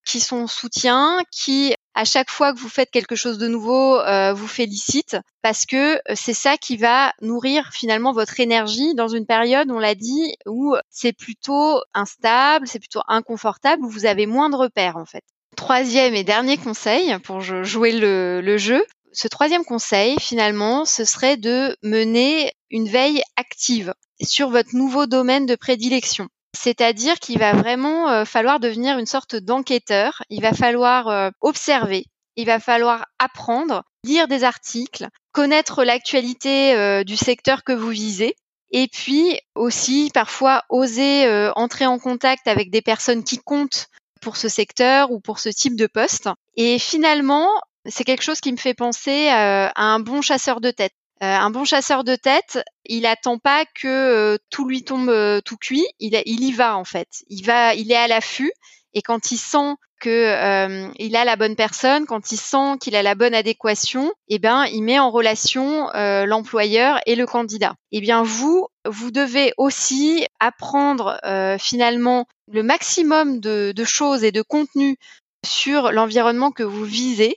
qui 0.05 0.21
sont 0.21 0.47
soutien, 0.47 1.23
qui 1.31 1.75
à 1.95 2.05
chaque 2.05 2.31
fois 2.31 2.53
que 2.53 2.59
vous 2.59 2.69
faites 2.69 2.91
quelque 2.91 3.17
chose 3.17 3.39
de 3.39 3.49
nouveau, 3.49 4.03
vous 4.35 4.49
félicitent 4.49 5.17
parce 5.41 5.65
que 5.65 5.99
c'est 6.15 6.35
ça 6.35 6.59
qui 6.59 6.77
va 6.77 7.15
nourrir 7.23 7.71
finalement 7.73 8.13
votre 8.13 8.39
énergie 8.39 8.95
dans 8.95 9.09
une 9.09 9.25
période, 9.25 9.71
on 9.71 9.79
l'a 9.79 9.95
dit, 9.95 10.35
où 10.45 10.75
c'est 10.91 11.15
plutôt 11.15 11.81
instable, 11.95 12.67
c'est 12.67 12.81
plutôt 12.81 13.03
inconfortable, 13.09 13.83
où 13.83 13.89
vous 13.89 14.05
avez 14.05 14.27
moins 14.27 14.51
de 14.51 14.57
repères 14.57 14.99
en 14.99 15.07
fait. 15.07 15.25
Troisième 15.65 16.15
et 16.15 16.25
dernier 16.25 16.59
conseil 16.59 17.19
pour 17.21 17.41
jouer 17.41 17.93
le, 17.93 18.59
jeu. 18.59 18.85
Ce 19.15 19.29
troisième 19.29 19.65
conseil, 19.65 20.15
finalement, 20.21 20.85
ce 20.85 21.07
serait 21.07 21.39
de 21.39 21.75
mener 21.83 22.53
une 22.71 22.87
veille 22.87 23.23
active 23.37 23.95
sur 24.21 24.51
votre 24.51 24.77
nouveau 24.77 25.07
domaine 25.07 25.47
de 25.47 25.55
prédilection. 25.55 26.29
C'est-à-dire 26.55 27.19
qu'il 27.19 27.39
va 27.39 27.55
vraiment 27.55 28.11
euh, 28.11 28.27
falloir 28.27 28.61
devenir 28.61 28.99
une 28.99 29.07
sorte 29.07 29.37
d'enquêteur. 29.37 30.23
Il 30.29 30.43
va 30.43 30.53
falloir 30.53 31.09
euh, 31.09 31.31
observer. 31.41 32.05
Il 32.37 32.45
va 32.45 32.61
falloir 32.61 33.07
apprendre, 33.19 33.85
lire 34.05 34.29
des 34.29 34.45
articles, 34.45 35.09
connaître 35.33 35.83
l'actualité 35.83 36.75
euh, 36.75 37.05
du 37.05 37.17
secteur 37.17 37.65
que 37.65 37.73
vous 37.73 37.89
visez. 37.89 38.37
Et 38.71 38.87
puis 38.87 39.41
aussi 39.55 40.11
parfois 40.13 40.65
oser 40.69 41.49
entrer 41.57 41.87
en 41.87 41.99
contact 41.99 42.49
avec 42.49 42.71
des 42.71 42.83
personnes 42.83 43.25
qui 43.25 43.39
comptent 43.39 43.89
pour 44.25 44.37
ce 44.37 44.49
secteur 44.49 45.13
ou 45.13 45.21
pour 45.21 45.39
ce 45.39 45.51
type 45.51 45.77
de 45.77 45.87
poste. 45.87 46.29
Et 46.57 46.79
finalement, 46.79 47.49
c'est 47.87 48.05
quelque 48.05 48.23
chose 48.23 48.41
qui 48.41 48.51
me 48.51 48.57
fait 48.57 48.75
penser 48.75 49.29
euh, 49.29 49.69
à 49.69 49.85
un 49.85 50.01
bon 50.01 50.23
chasseur 50.23 50.61
de 50.61 50.71
tête. 50.71 50.95
Euh, 51.23 51.27
un 51.27 51.51
bon 51.51 51.65
chasseur 51.65 52.03
de 52.03 52.17
tête, 52.17 52.59
il 52.87 53.07
attend 53.07 53.39
pas 53.39 53.65
que 53.67 53.87
euh, 53.87 54.39
tout 54.51 54.67
lui 54.67 54.83
tombe 54.83 55.13
tout 55.45 55.57
cuit. 55.57 55.87
Il, 56.01 56.21
il 56.27 56.43
y 56.43 56.53
va 56.53 56.77
en 56.77 56.85
fait. 56.85 57.09
Il 57.29 57.45
va, 57.45 57.75
il 57.75 57.93
est 57.93 57.97
à 57.97 58.09
l'affût. 58.09 58.53
Et 58.95 59.03
quand 59.03 59.31
il 59.31 59.39
sent 59.39 59.75
que 60.05 60.93
il 60.99 61.17
a 61.17 61.25
la 61.25 61.37
bonne 61.37 61.57
personne, 61.57 62.07
quand 62.07 62.31
il 62.31 62.37
sent 62.37 62.79
qu'il 62.81 62.95
a 62.95 63.03
la 63.03 63.15
bonne 63.15 63.35
adéquation, 63.35 64.13
eh 64.29 64.39
ben 64.39 64.67
il 64.67 64.83
met 64.83 64.99
en 64.99 65.11
relation 65.11 65.89
l'employeur 65.95 67.01
et 67.07 67.17
le 67.17 67.27
candidat. 67.27 67.75
Eh 67.91 68.01
bien 68.01 68.23
vous, 68.23 68.67
vous 68.85 69.11
devez 69.11 69.53
aussi 69.57 70.27
apprendre 70.41 71.19
finalement 71.59 72.27
le 72.53 72.63
maximum 72.63 73.41
de, 73.41 73.73
de, 73.75 73.85
choses 73.85 74.25
et 74.25 74.33
de 74.33 74.43
contenu 74.43 74.97
sur 75.45 75.93
l'environnement 75.93 76.51
que 76.51 76.63
vous 76.63 76.85
visez. 76.85 77.37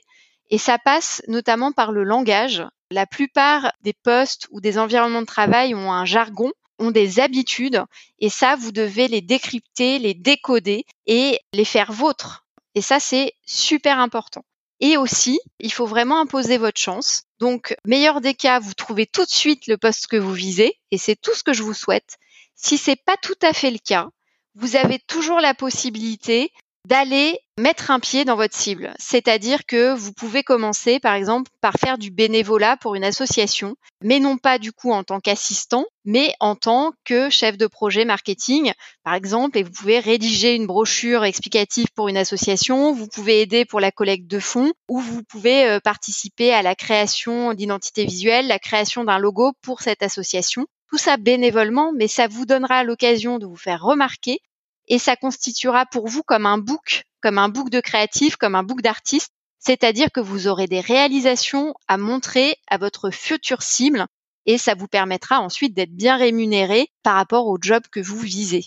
Et 0.50 0.58
ça 0.58 0.78
passe 0.78 1.22
notamment 1.28 1.72
par 1.72 1.92
le 1.92 2.04
langage. 2.04 2.64
La 2.90 3.06
plupart 3.06 3.72
des 3.82 3.92
postes 3.92 4.48
ou 4.50 4.60
des 4.60 4.78
environnements 4.78 5.20
de 5.20 5.26
travail 5.26 5.74
ont 5.74 5.92
un 5.92 6.06
jargon, 6.06 6.52
ont 6.78 6.90
des 6.90 7.20
habitudes, 7.20 7.82
et 8.18 8.28
ça, 8.28 8.56
vous 8.56 8.72
devez 8.72 9.08
les 9.08 9.20
décrypter, 9.20 9.98
les 9.98 10.14
décoder 10.14 10.84
et 11.06 11.38
les 11.52 11.64
faire 11.64 11.92
vôtres. 11.92 12.46
Et 12.78 12.80
ça, 12.80 13.00
c'est 13.00 13.32
super 13.44 13.98
important. 13.98 14.44
Et 14.78 14.96
aussi, 14.96 15.40
il 15.58 15.72
faut 15.72 15.84
vraiment 15.84 16.20
imposer 16.20 16.58
votre 16.58 16.80
chance. 16.80 17.24
Donc, 17.40 17.74
meilleur 17.84 18.20
des 18.20 18.34
cas, 18.34 18.60
vous 18.60 18.72
trouvez 18.72 19.04
tout 19.04 19.24
de 19.24 19.30
suite 19.30 19.66
le 19.66 19.76
poste 19.76 20.06
que 20.06 20.16
vous 20.16 20.32
visez, 20.32 20.78
et 20.92 20.96
c'est 20.96 21.16
tout 21.16 21.34
ce 21.34 21.42
que 21.42 21.52
je 21.52 21.64
vous 21.64 21.74
souhaite. 21.74 22.18
Si 22.54 22.78
c'est 22.78 23.02
pas 23.04 23.16
tout 23.16 23.34
à 23.42 23.52
fait 23.52 23.72
le 23.72 23.80
cas, 23.84 24.10
vous 24.54 24.76
avez 24.76 25.00
toujours 25.00 25.40
la 25.40 25.54
possibilité 25.54 26.52
d'aller 26.86 27.38
mettre 27.58 27.90
un 27.90 28.00
pied 28.00 28.24
dans 28.24 28.36
votre 28.36 28.56
cible. 28.56 28.94
C'est-à-dire 28.98 29.66
que 29.66 29.94
vous 29.94 30.12
pouvez 30.12 30.42
commencer, 30.42 31.00
par 31.00 31.14
exemple, 31.14 31.50
par 31.60 31.74
faire 31.74 31.98
du 31.98 32.10
bénévolat 32.10 32.76
pour 32.76 32.94
une 32.94 33.04
association, 33.04 33.76
mais 34.02 34.20
non 34.20 34.38
pas 34.38 34.58
du 34.58 34.72
coup 34.72 34.92
en 34.92 35.02
tant 35.04 35.20
qu'assistant, 35.20 35.84
mais 36.04 36.32
en 36.40 36.54
tant 36.54 36.92
que 37.04 37.28
chef 37.30 37.58
de 37.58 37.66
projet 37.66 38.04
marketing, 38.04 38.72
par 39.02 39.14
exemple, 39.14 39.58
et 39.58 39.62
vous 39.62 39.72
pouvez 39.72 39.98
rédiger 39.98 40.54
une 40.54 40.66
brochure 40.66 41.24
explicative 41.24 41.88
pour 41.94 42.08
une 42.08 42.16
association, 42.16 42.92
vous 42.92 43.08
pouvez 43.08 43.40
aider 43.40 43.64
pour 43.64 43.80
la 43.80 43.90
collecte 43.90 44.26
de 44.26 44.38
fonds, 44.38 44.72
ou 44.88 45.00
vous 45.00 45.22
pouvez 45.24 45.68
euh, 45.68 45.80
participer 45.80 46.52
à 46.52 46.62
la 46.62 46.74
création 46.74 47.54
d'identité 47.54 48.04
visuelle, 48.04 48.46
la 48.46 48.58
création 48.58 49.04
d'un 49.04 49.18
logo 49.18 49.52
pour 49.62 49.82
cette 49.82 50.02
association. 50.02 50.66
Tout 50.90 50.98
ça 50.98 51.18
bénévolement, 51.18 51.92
mais 51.92 52.08
ça 52.08 52.28
vous 52.28 52.46
donnera 52.46 52.82
l'occasion 52.82 53.38
de 53.38 53.46
vous 53.46 53.56
faire 53.56 53.82
remarquer 53.82 54.40
et 54.88 54.98
ça 54.98 55.16
constituera 55.16 55.86
pour 55.86 56.08
vous 56.08 56.22
comme 56.22 56.46
un 56.46 56.58
book, 56.58 57.04
comme 57.22 57.38
un 57.38 57.48
book 57.48 57.70
de 57.70 57.80
créatif, 57.80 58.36
comme 58.36 58.54
un 58.54 58.62
book 58.62 58.82
d'artiste, 58.82 59.32
c'est-à-dire 59.58 60.10
que 60.12 60.20
vous 60.20 60.46
aurez 60.48 60.66
des 60.66 60.80
réalisations 60.80 61.74
à 61.88 61.96
montrer 61.98 62.56
à 62.68 62.78
votre 62.78 63.10
future 63.10 63.62
cible 63.62 64.06
et 64.46 64.56
ça 64.56 64.74
vous 64.74 64.88
permettra 64.88 65.40
ensuite 65.40 65.74
d'être 65.74 65.94
bien 65.94 66.16
rémunéré 66.16 66.88
par 67.02 67.16
rapport 67.16 67.46
au 67.46 67.58
job 67.60 67.82
que 67.92 68.00
vous 68.00 68.18
visez. 68.18 68.66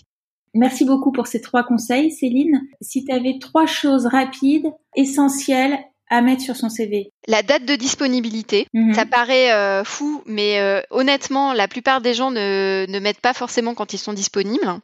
Merci 0.54 0.84
beaucoup 0.84 1.12
pour 1.12 1.26
ces 1.26 1.40
trois 1.40 1.64
conseils, 1.64 2.10
Céline. 2.10 2.60
Si 2.80 3.04
tu 3.04 3.12
avais 3.12 3.38
trois 3.40 3.66
choses 3.66 4.06
rapides, 4.06 4.70
essentielles 4.94 5.78
à 6.10 6.20
mettre 6.20 6.42
sur 6.42 6.56
son 6.56 6.68
CV 6.68 7.10
La 7.26 7.42
date 7.42 7.64
de 7.64 7.74
disponibilité. 7.74 8.66
Mhm. 8.74 8.92
Ça 8.92 9.06
paraît 9.06 9.50
euh, 9.52 9.82
fou, 9.82 10.22
mais 10.26 10.60
euh, 10.60 10.82
honnêtement, 10.90 11.54
la 11.54 11.68
plupart 11.68 12.02
des 12.02 12.12
gens 12.12 12.30
ne, 12.30 12.84
ne 12.86 12.98
mettent 12.98 13.22
pas 13.22 13.32
forcément 13.32 13.74
quand 13.74 13.94
ils 13.94 13.98
sont 13.98 14.12
disponibles. 14.12 14.78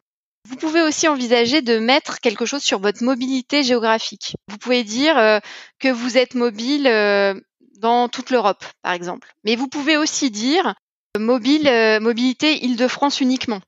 Vous 0.48 0.56
pouvez 0.56 0.80
aussi 0.80 1.08
envisager 1.08 1.60
de 1.60 1.78
mettre 1.78 2.20
quelque 2.20 2.46
chose 2.46 2.62
sur 2.62 2.80
votre 2.80 3.04
mobilité 3.04 3.62
géographique. 3.62 4.34
Vous 4.48 4.56
pouvez 4.56 4.82
dire 4.82 5.18
euh, 5.18 5.40
que 5.78 5.88
vous 5.88 6.16
êtes 6.16 6.34
mobile 6.34 6.86
euh, 6.86 7.38
dans 7.80 8.08
toute 8.08 8.30
l'Europe, 8.30 8.64
par 8.80 8.94
exemple. 8.94 9.28
Mais 9.44 9.56
vous 9.56 9.68
pouvez 9.68 9.98
aussi 9.98 10.30
dire 10.30 10.74
euh, 11.16 11.20
mobile, 11.20 11.70
mobilité 12.00 12.64
Île-de-France 12.64 13.20
uniquement. 13.20 13.60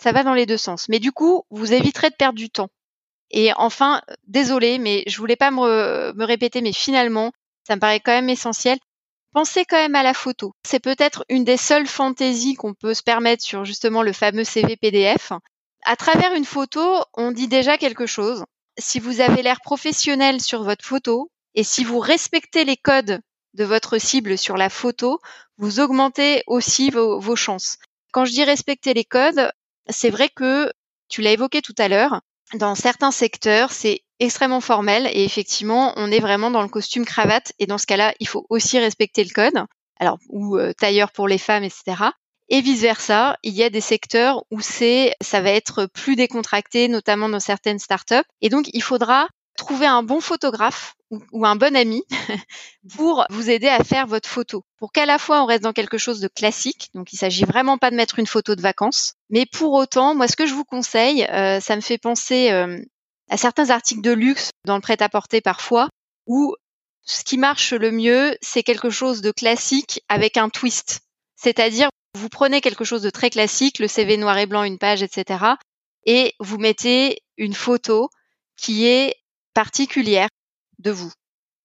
Ça 0.00 0.12
va 0.12 0.22
dans 0.22 0.34
les 0.34 0.46
deux 0.46 0.56
sens. 0.56 0.88
Mais 0.88 1.00
du 1.00 1.10
coup, 1.10 1.42
vous 1.50 1.72
éviterez 1.72 2.10
de 2.10 2.14
perdre 2.14 2.38
du 2.38 2.48
temps. 2.48 2.68
Et 3.32 3.52
enfin, 3.56 4.00
désolé, 4.28 4.78
mais 4.78 5.02
je 5.08 5.16
voulais 5.18 5.34
pas 5.34 5.50
me, 5.50 6.12
me 6.14 6.24
répéter, 6.24 6.60
mais 6.60 6.72
finalement, 6.72 7.32
ça 7.66 7.74
me 7.74 7.80
paraît 7.80 7.98
quand 8.00 8.12
même 8.12 8.28
essentiel. 8.28 8.78
Pensez 9.32 9.64
quand 9.64 9.76
même 9.76 9.96
à 9.96 10.04
la 10.04 10.14
photo. 10.14 10.52
C'est 10.64 10.80
peut-être 10.80 11.24
une 11.28 11.44
des 11.44 11.56
seules 11.56 11.88
fantaisies 11.88 12.54
qu'on 12.54 12.74
peut 12.74 12.94
se 12.94 13.02
permettre 13.02 13.42
sur 13.42 13.64
justement 13.64 14.02
le 14.02 14.12
fameux 14.12 14.44
CV 14.44 14.76
PDF. 14.76 15.32
À 15.82 15.96
travers 15.96 16.34
une 16.34 16.44
photo, 16.44 17.02
on 17.14 17.32
dit 17.32 17.48
déjà 17.48 17.78
quelque 17.78 18.06
chose. 18.06 18.44
Si 18.78 19.00
vous 19.00 19.20
avez 19.20 19.42
l'air 19.42 19.60
professionnel 19.60 20.40
sur 20.40 20.62
votre 20.62 20.84
photo 20.84 21.30
et 21.54 21.64
si 21.64 21.84
vous 21.84 21.98
respectez 21.98 22.64
les 22.64 22.76
codes 22.76 23.20
de 23.54 23.64
votre 23.64 23.98
cible 23.98 24.38
sur 24.38 24.56
la 24.56 24.68
photo, 24.68 25.20
vous 25.58 25.80
augmentez 25.80 26.42
aussi 26.46 26.90
vos, 26.90 27.36
chances. 27.36 27.78
Quand 28.12 28.24
je 28.24 28.32
dis 28.32 28.44
respecter 28.44 28.94
les 28.94 29.04
codes, 29.04 29.50
c'est 29.88 30.10
vrai 30.10 30.28
que 30.28 30.72
tu 31.08 31.22
l'as 31.22 31.32
évoqué 31.32 31.62
tout 31.62 31.74
à 31.78 31.88
l'heure, 31.88 32.20
dans 32.54 32.74
certains 32.74 33.10
secteurs, 33.10 33.72
c'est 33.72 34.02
extrêmement 34.18 34.60
formel 34.60 35.08
et 35.12 35.24
effectivement, 35.24 35.92
on 35.96 36.10
est 36.10 36.20
vraiment 36.20 36.50
dans 36.50 36.62
le 36.62 36.68
costume 36.68 37.04
cravate 37.04 37.52
et 37.58 37.66
dans 37.66 37.78
ce 37.78 37.86
cas-là, 37.86 38.14
il 38.20 38.28
faut 38.28 38.46
aussi 38.50 38.78
respecter 38.78 39.24
le 39.24 39.30
code. 39.30 39.64
Alors, 39.98 40.18
ou 40.28 40.56
euh, 40.56 40.72
tailleur 40.72 41.10
pour 41.12 41.26
les 41.26 41.38
femmes, 41.38 41.64
etc 41.64 42.10
et 42.50 42.60
vice 42.60 42.82
versa. 42.82 43.38
Il 43.42 43.54
y 43.54 43.62
a 43.62 43.70
des 43.70 43.80
secteurs 43.80 44.44
où 44.50 44.60
c'est, 44.60 45.14
ça 45.22 45.40
va 45.40 45.50
être 45.50 45.86
plus 45.86 46.16
décontracté, 46.16 46.88
notamment 46.88 47.28
dans 47.28 47.40
certaines 47.40 47.78
startups. 47.78 48.26
Et 48.42 48.50
donc, 48.50 48.68
il 48.74 48.82
faudra 48.82 49.28
trouver 49.56 49.86
un 49.86 50.02
bon 50.02 50.20
photographe 50.20 50.94
ou, 51.10 51.44
un 51.44 51.56
bon 51.56 51.76
ami 51.76 52.02
pour 52.96 53.26
vous 53.30 53.50
aider 53.50 53.68
à 53.68 53.84
faire 53.84 54.06
votre 54.06 54.28
photo. 54.28 54.64
Pour 54.78 54.92
qu'à 54.92 55.06
la 55.06 55.18
fois 55.18 55.42
on 55.42 55.46
reste 55.46 55.62
dans 55.62 55.72
quelque 55.72 55.98
chose 55.98 56.20
de 56.20 56.28
classique, 56.28 56.88
donc 56.94 57.12
il 57.12 57.16
s'agit 57.16 57.44
vraiment 57.44 57.78
pas 57.78 57.90
de 57.90 57.96
mettre 57.96 58.18
une 58.18 58.26
photo 58.26 58.54
de 58.54 58.62
vacances, 58.62 59.14
mais 59.28 59.44
pour 59.44 59.72
autant, 59.72 60.14
moi 60.14 60.28
ce 60.28 60.36
que 60.36 60.46
je 60.46 60.54
vous 60.54 60.64
conseille, 60.64 61.24
euh, 61.24 61.60
ça 61.60 61.76
me 61.76 61.80
fait 61.80 61.98
penser 61.98 62.50
euh, 62.52 62.78
à 63.28 63.36
certains 63.36 63.70
articles 63.70 64.02
de 64.02 64.12
luxe 64.12 64.50
dans 64.64 64.76
le 64.76 64.80
prêt-à-porter 64.80 65.40
parfois, 65.40 65.88
où 66.26 66.54
Ce 67.02 67.24
qui 67.24 67.38
marche 67.38 67.72
le 67.72 67.90
mieux, 67.90 68.36
c'est 68.40 68.62
quelque 68.62 68.90
chose 68.90 69.20
de 69.20 69.32
classique 69.32 70.02
avec 70.08 70.36
un 70.36 70.48
twist. 70.48 71.00
C'est-à-dire, 71.36 71.88
vous 72.14 72.28
prenez 72.28 72.60
quelque 72.60 72.84
chose 72.84 73.02
de 73.02 73.10
très 73.10 73.30
classique, 73.30 73.78
le 73.78 73.88
CV 73.88 74.16
noir 74.16 74.36
et 74.38 74.46
blanc, 74.46 74.64
une 74.64 74.78
page, 74.78 75.02
etc., 75.02 75.44
et 76.06 76.34
vous 76.40 76.58
mettez 76.58 77.22
une 77.36 77.54
photo 77.54 78.08
qui 78.56 78.86
est 78.86 79.16
particulière 79.54 80.28
de 80.78 80.90
vous, 80.90 81.12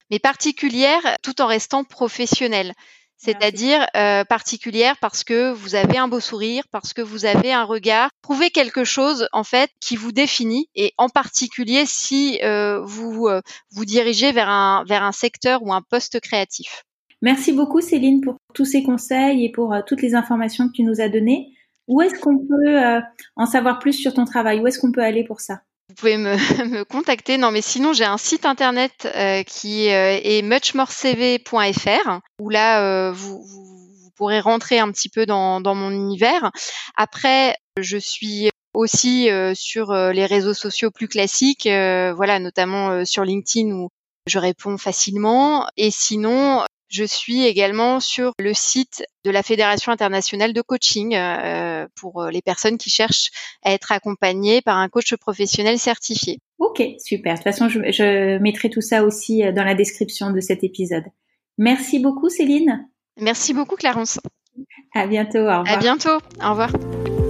mais 0.09 0.19
particulière 0.19 1.17
tout 1.21 1.41
en 1.41 1.47
restant 1.47 1.83
professionnelle. 1.83 2.73
C'est-à-dire 3.17 3.87
euh, 3.95 4.25
particulière 4.25 4.97
parce 4.99 5.23
que 5.23 5.51
vous 5.53 5.75
avez 5.75 5.97
un 5.97 6.09
beau 6.09 6.19
sourire, 6.19 6.65
parce 6.69 6.93
que 6.93 7.01
vous 7.01 7.25
avez 7.25 7.53
un 7.53 7.63
regard. 7.63 8.09
Trouvez 8.21 8.51
quelque 8.51 8.83
chose 8.83 9.29
en 9.31 9.45
fait 9.45 9.71
qui 9.79 9.95
vous 9.95 10.11
définit 10.11 10.69
et 10.75 10.93
en 10.97 11.07
particulier 11.07 11.85
si 11.85 12.39
euh, 12.43 12.81
vous 12.83 13.27
euh, 13.27 13.41
vous 13.71 13.85
dirigez 13.85 14.33
vers 14.33 14.49
un 14.49 14.83
vers 14.85 15.01
un 15.01 15.13
secteur 15.13 15.63
ou 15.63 15.73
un 15.73 15.81
poste 15.81 16.19
créatif. 16.19 16.83
Merci 17.21 17.53
beaucoup 17.53 17.81
Céline 17.81 18.21
pour 18.21 18.35
tous 18.53 18.65
ces 18.65 18.83
conseils 18.83 19.45
et 19.45 19.51
pour 19.51 19.75
toutes 19.87 20.01
les 20.01 20.15
informations 20.15 20.67
que 20.67 20.73
tu 20.73 20.83
nous 20.83 21.01
as 21.01 21.09
données. 21.09 21.53
Où 21.87 22.01
est-ce 22.01 22.19
qu'on 22.19 22.37
peut 22.37 23.01
en 23.35 23.45
savoir 23.45 23.79
plus 23.79 23.93
sur 23.93 24.13
ton 24.13 24.25
travail? 24.25 24.59
Où 24.59 24.67
est-ce 24.67 24.79
qu'on 24.79 24.91
peut 24.91 25.03
aller 25.03 25.23
pour 25.23 25.39
ça? 25.39 25.61
Vous 25.89 25.95
pouvez 25.95 26.17
me, 26.17 26.35
me, 26.65 26.83
contacter. 26.83 27.37
Non, 27.37 27.51
mais 27.51 27.61
sinon, 27.61 27.93
j'ai 27.93 28.05
un 28.05 28.17
site 28.17 28.45
internet 28.45 29.07
euh, 29.15 29.43
qui 29.43 29.89
euh, 29.89 30.19
est 30.23 30.41
muchmorecv.fr 30.41 32.19
où 32.41 32.49
là, 32.49 32.81
euh, 32.81 33.11
vous, 33.11 33.41
vous, 33.43 34.09
pourrez 34.17 34.39
rentrer 34.39 34.79
un 34.79 34.91
petit 34.91 35.09
peu 35.09 35.25
dans, 35.25 35.61
dans 35.61 35.75
mon 35.75 35.91
univers. 35.91 36.51
Après, 36.95 37.55
je 37.79 37.97
suis 37.97 38.49
aussi 38.73 39.29
sur 39.55 39.93
les 39.93 40.25
réseaux 40.25 40.53
sociaux 40.53 40.89
plus 40.89 41.09
classiques, 41.09 41.65
voilà, 41.65 42.39
notamment 42.39 43.03
sur 43.03 43.25
LinkedIn 43.25 43.71
où 43.71 43.89
je 44.25 44.39
réponds 44.39 44.77
facilement. 44.77 45.67
Et 45.75 45.91
sinon, 45.91 46.63
je 46.89 47.03
suis 47.03 47.45
également 47.45 47.99
sur 47.99 48.33
le 48.39 48.53
site 48.53 49.03
de 49.23 49.31
la 49.31 49.43
Fédération 49.43 49.91
internationale 49.91 50.53
de 50.53 50.61
coaching 50.61 51.15
euh, 51.15 51.87
pour 51.95 52.21
euh, 52.21 52.29
les 52.29 52.41
personnes 52.41 52.77
qui 52.77 52.89
cherchent 52.89 53.31
à 53.63 53.73
être 53.73 53.91
accompagnées 53.91 54.61
par 54.61 54.77
un 54.77 54.87
coach 54.89 55.15
professionnel 55.15 55.79
certifié. 55.79 56.39
Ok, 56.59 56.83
super. 56.99 57.33
De 57.33 57.37
toute 57.39 57.43
façon, 57.43 57.69
je, 57.69 57.91
je 57.91 58.37
mettrai 58.39 58.69
tout 58.69 58.81
ça 58.81 59.03
aussi 59.03 59.43
euh, 59.43 59.51
dans 59.51 59.63
la 59.63 59.75
description 59.75 60.31
de 60.31 60.39
cet 60.39 60.63
épisode. 60.63 61.05
Merci 61.57 61.99
beaucoup, 61.99 62.29
Céline. 62.29 62.87
Merci 63.19 63.53
beaucoup, 63.53 63.75
Clarence. 63.75 64.19
À 64.93 65.07
bientôt. 65.07 65.39
Au 65.39 65.59
revoir. 65.59 65.67
À 65.67 65.77
bientôt. 65.77 66.17
Au 66.43 66.49
revoir. 66.49 67.24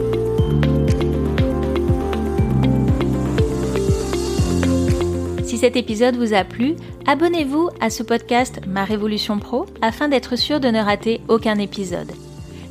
Cet 5.65 5.77
épisode 5.77 6.15
vous 6.15 6.35
a 6.35 6.43
plu, 6.43 6.75
abonnez-vous 7.07 7.71
à 7.81 7.89
ce 7.89 8.03
podcast 8.03 8.61
Ma 8.67 8.83
Révolution 8.83 9.39
Pro 9.39 9.65
afin 9.81 10.07
d'être 10.07 10.35
sûr 10.35 10.59
de 10.59 10.67
ne 10.67 10.79
rater 10.79 11.21
aucun 11.27 11.57
épisode. 11.57 12.11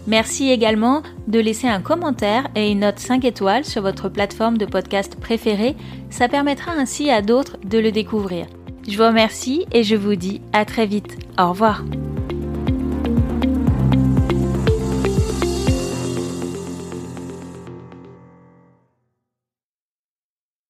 Merci 0.06 0.52
également 0.52 1.02
de 1.26 1.40
laisser 1.40 1.66
un 1.66 1.80
commentaire 1.80 2.46
et 2.54 2.70
une 2.70 2.78
note 2.78 3.00
5 3.00 3.24
étoiles 3.24 3.64
sur 3.64 3.82
votre 3.82 4.08
plateforme 4.08 4.58
de 4.58 4.64
podcast 4.64 5.16
préférée, 5.16 5.74
ça 6.08 6.28
permettra 6.28 6.70
ainsi 6.70 7.10
à 7.10 7.20
d'autres 7.20 7.58
de 7.64 7.78
le 7.78 7.90
découvrir. 7.90 8.46
Je 8.86 8.96
vous 8.96 9.08
remercie 9.08 9.66
et 9.72 9.82
je 9.82 9.96
vous 9.96 10.14
dis 10.14 10.40
à 10.52 10.64
très 10.64 10.86
vite. 10.86 11.18
Au 11.36 11.48
revoir. 11.48 11.82